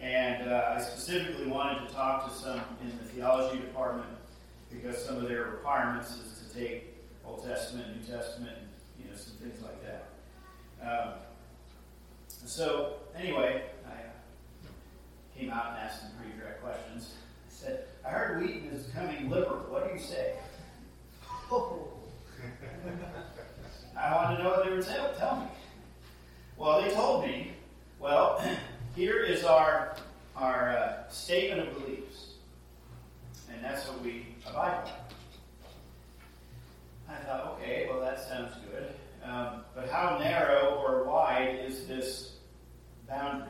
And 0.00 0.48
uh, 0.50 0.74
I 0.76 0.80
specifically 0.80 1.46
wanted 1.46 1.88
to 1.88 1.94
talk 1.94 2.28
to 2.28 2.34
some 2.34 2.60
in 2.82 2.90
the 2.98 3.04
theology 3.04 3.58
department 3.60 4.08
because 4.70 5.02
some 5.04 5.16
of 5.16 5.28
their 5.28 5.44
requirements 5.44 6.12
is 6.12 6.46
to 6.46 6.58
take 6.58 6.94
Old 7.24 7.44
Testament, 7.46 7.96
New 7.96 8.02
Testament, 8.02 8.52
and 8.58 8.68
you 8.98 9.10
know 9.10 9.16
some 9.16 9.34
things 9.36 9.62
like 9.62 9.82
that. 9.84 10.08
Um, 10.82 11.14
so 12.28 12.96
anyway, 13.16 13.62
I 13.86 15.38
came 15.38 15.50
out 15.50 15.70
and 15.70 15.78
asked 15.78 16.02
some 16.02 16.10
pretty 16.18 16.36
direct 16.38 16.62
questions. 16.62 17.14
I 17.48 17.52
said, 17.52 17.84
"I 18.04 18.10
heard 18.10 18.42
Wheaton 18.42 18.68
is 18.68 18.84
becoming 18.84 19.30
liberal. 19.30 19.60
What 19.70 19.88
do 19.88 19.94
you 19.94 20.00
say?" 20.00 20.34
Oh. 21.50 21.88
wanted 24.24 24.36
to 24.38 24.42
know 24.42 24.50
what 24.50 24.64
they 24.64 24.70
were 24.70 24.82
tell, 24.82 25.12
tell 25.14 25.36
me. 25.36 25.46
Well, 26.56 26.80
they 26.82 26.90
told 26.90 27.26
me, 27.26 27.52
well, 27.98 28.40
here 28.94 29.22
is 29.22 29.44
our, 29.44 29.96
our 30.36 30.70
uh, 30.70 31.08
statement 31.10 31.68
of 31.68 31.74
beliefs. 31.74 32.34
And 33.52 33.62
that's 33.62 33.88
what 33.88 34.02
we 34.02 34.26
abide 34.46 34.84
by. 34.84 34.90
I 37.12 37.16
thought, 37.24 37.58
okay, 37.58 37.86
well, 37.90 38.00
that 38.00 38.20
sounds 38.20 38.54
good. 38.70 38.94
Um, 39.24 39.62
but 39.74 39.88
how 39.88 40.18
narrow 40.18 40.82
or 40.86 41.04
wide 41.04 41.60
is 41.66 41.86
this 41.86 42.36
boundary? 43.08 43.48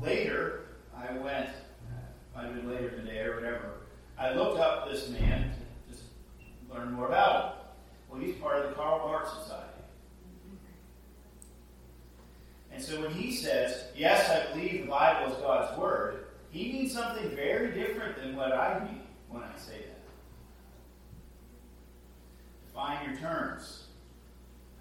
Later, 0.00 0.60
I 0.96 1.12
went, 1.18 1.48
uh, 1.48 2.36
might 2.36 2.44
have 2.46 2.54
been 2.54 2.70
later 2.70 2.90
today 2.90 3.20
or 3.20 3.34
whatever, 3.36 3.72
I 4.18 4.32
looked 4.34 4.60
up 4.60 4.88
this 4.90 5.08
man 5.08 5.50
to 5.50 5.92
just 5.92 6.04
learn 6.72 6.92
more 6.92 7.08
about 7.08 7.44
him. 7.44 7.52
Well, 8.08 8.20
he's 8.20 8.36
part 8.36 8.58
of 8.58 8.68
the 8.68 8.74
Karl 8.74 8.98
Barth 9.00 9.28
Society. 9.42 9.72
And 12.72 12.82
so 12.82 13.00
when 13.00 13.12
he 13.12 13.34
says, 13.34 13.84
Yes, 13.96 14.28
I 14.30 14.52
believe 14.52 14.82
the 14.82 14.88
Bible 14.88 15.32
is 15.32 15.38
God's 15.38 15.78
Word, 15.78 16.24
he 16.50 16.72
means 16.72 16.92
something 16.92 17.30
very 17.30 17.72
different 17.72 18.16
than 18.16 18.36
what 18.36 18.52
I 18.52 18.80
mean 18.84 19.02
when 19.28 19.42
I 19.42 19.56
say 19.56 19.78
that. 19.78 20.00
Define 22.68 23.10
your 23.10 23.18
terms. 23.18 23.84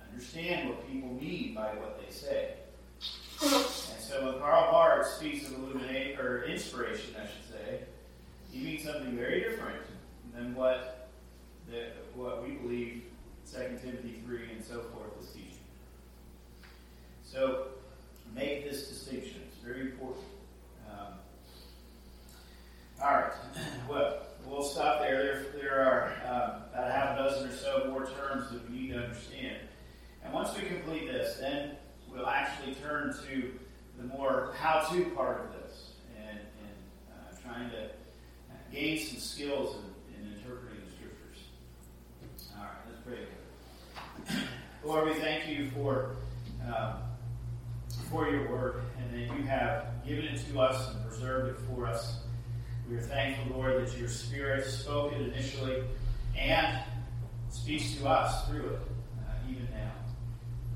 Understand 0.10 0.70
what 0.70 0.88
people 0.90 1.10
mean 1.14 1.54
by 1.54 1.74
what 1.76 2.02
they 2.04 2.12
say. 2.12 2.54
And 3.42 3.52
so 4.00 4.26
when 4.26 4.40
Karl 4.40 4.72
Barth 4.72 5.08
speaks 5.08 5.48
of 5.48 5.54
illuminate 5.54 6.20
or 6.20 6.44
inspiration, 6.44 7.16
I 7.18 7.26
should 7.26 7.50
say, 7.50 7.80
he 8.52 8.60
means 8.60 8.84
something 8.84 9.16
very 9.16 9.40
different 9.40 9.82
than 10.34 10.54
what 10.54 11.10
the, 11.70 11.88
what 12.14 12.44
we 12.44 12.56
believe 12.56 13.04
2 13.52 13.58
Timothy 13.82 14.22
3 14.26 14.52
and 14.56 14.64
so 14.64 14.82
forth 14.82 15.12
is 15.22 15.30
teaching. 15.30 15.56
So 17.24 17.68
make 18.36 18.70
this 18.70 18.88
distinction. 18.88 19.42
It's 19.48 19.58
very 19.64 19.82
important. 19.82 20.26
Um, 20.90 21.14
all 23.02 23.12
right. 23.12 23.32
Well, 23.90 24.22
we'll 24.46 24.64
stop 24.64 25.02
there. 25.02 25.24
There, 25.24 25.46
there 25.62 25.86
are 25.86 26.14
um, 26.26 26.64
about 26.74 26.90
a 26.90 26.92
half 26.92 27.20
a 27.20 27.24
dozen 27.24 27.50
or 27.50 27.56
so 27.56 27.88
more 27.90 28.06
terms 28.06 28.52
that 28.52 28.70
we 28.70 28.78
need 28.78 28.94
to 28.94 29.00
understand. 29.00 29.58
And 30.24 30.34
once 30.34 30.56
we 30.56 30.68
complete 30.68 31.08
this, 31.08 31.38
then 31.38 31.72
we'll 32.10 32.28
actually 32.28 32.76
turn 32.76 33.14
to 33.28 33.52
the 33.98 34.08
more 34.08 34.54
how-to 34.58 35.06
part 35.12 35.42
of 35.42 35.62
this 35.62 35.92
and, 36.18 36.40
and 36.40 37.10
uh, 37.12 37.50
trying 37.50 37.70
to 37.72 37.90
gain 38.92 39.06
some 39.06 39.20
skills 39.20 39.76
in, 39.76 40.26
in 40.26 40.34
interpreting 40.34 40.78
the 40.86 40.92
scriptures. 40.92 41.38
All 42.58 42.64
right, 42.64 42.72
let's 42.90 43.02
pray. 44.28 44.42
Lord, 44.84 45.08
we 45.08 45.14
thank 45.16 45.48
you 45.48 45.70
for 45.72 46.16
um, 46.66 46.96
for 48.10 48.30
your 48.30 48.50
word 48.50 48.82
and 48.98 49.14
that 49.14 49.38
you 49.38 49.44
have 49.44 49.86
given 50.06 50.26
it 50.26 50.44
to 50.50 50.60
us 50.60 50.94
and 50.94 51.06
preserved 51.06 51.50
it 51.50 51.66
for 51.68 51.86
us. 51.86 52.20
We 52.90 52.98
are 52.98 53.02
thankful, 53.02 53.58
Lord, 53.58 53.88
that 53.88 53.98
your 53.98 54.10
Spirit 54.10 54.66
spoke 54.66 55.14
it 55.14 55.22
initially 55.22 55.84
and 56.38 56.80
speaks 57.50 57.96
to 57.96 58.08
us 58.08 58.48
through 58.48 58.68
it 58.68 58.80
uh, 59.20 59.50
even 59.50 59.68
now. 59.72 59.92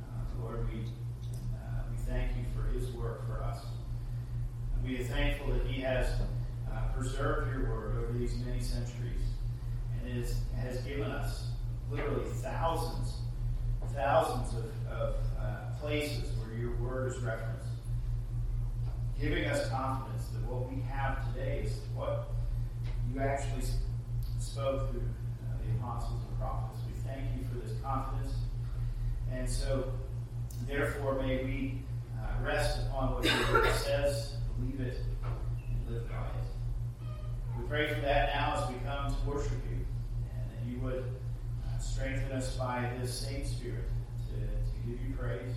Uh, 0.01 0.43
Lord, 0.43 0.69
we, 0.69 0.79
uh, 0.79 1.83
we 1.91 1.97
thank 2.07 2.31
you 2.37 2.45
for 2.55 2.67
his 2.71 2.89
work 2.91 3.27
for 3.27 3.43
us. 3.43 3.65
And 4.75 4.87
we 4.87 4.99
are 5.01 5.03
thankful 5.03 5.53
that 5.53 5.65
he 5.65 5.81
has 5.81 6.07
uh, 6.71 6.93
preserved 6.93 7.51
your 7.51 7.69
word 7.69 7.97
over 7.97 8.17
these 8.17 8.35
many 8.45 8.59
centuries 8.59 9.21
and 10.03 10.25
has 10.57 10.81
given 10.81 11.11
us 11.11 11.47
literally 11.91 12.29
thousands, 12.41 13.15
thousands 13.93 14.53
of, 14.53 14.91
of 14.91 15.15
uh, 15.39 15.79
places 15.79 16.31
where 16.37 16.57
your 16.57 16.75
word 16.77 17.11
is 17.11 17.17
referenced 17.19 17.65
giving 19.19 19.45
us 19.45 19.69
confidence 19.69 20.27
that 20.27 20.41
what 20.51 20.69
we 20.71 20.81
have 20.81 21.33
today 21.33 21.63
is 21.65 21.79
what 21.93 22.29
you 23.11 23.19
actually 23.21 23.63
spoke 24.39 24.91
through 24.91 25.01
uh, 25.01 25.57
the 25.63 25.71
apostles 25.77 26.21
and 26.27 26.39
prophets. 26.39 26.79
We 26.87 26.93
thank 27.09 27.21
you 27.37 27.47
for 27.47 27.65
this 27.65 27.77
confidence. 27.81 28.33
And 29.31 29.49
so, 29.49 29.91
therefore, 30.67 31.21
may 31.21 31.43
we 31.43 31.81
uh, 32.19 32.43
rest 32.43 32.79
upon 32.83 33.13
what 33.13 33.25
your 33.25 33.53
word 33.53 33.73
says, 33.75 34.35
believe 34.57 34.81
it, 34.81 34.99
and 35.23 35.93
live 35.93 36.09
by 36.09 36.15
it. 36.15 36.54
Pray 37.67 37.87
for 37.93 37.99
that 38.01 38.33
now 38.35 38.61
as 38.63 38.69
we 38.69 38.75
come 38.85 39.13
to 39.13 39.29
worship 39.29 39.51
you, 39.69 39.85
and 40.31 40.51
that 40.51 40.71
you 40.71 40.79
would 40.79 41.03
uh, 41.67 41.77
strengthen 41.79 42.31
us 42.31 42.55
by 42.55 42.89
this 43.01 43.11
same 43.11 43.43
Spirit 43.43 43.89
to, 44.29 44.35
to 44.35 44.87
give 44.87 45.01
you 45.05 45.15
praise, 45.17 45.55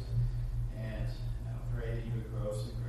and 0.76 1.06
uh, 1.46 1.50
pray 1.76 1.94
that 1.94 2.06
you 2.06 2.12
would 2.14 2.32
grow 2.32 2.50
us 2.50 2.64
in 2.64 2.70
grace 2.82 2.87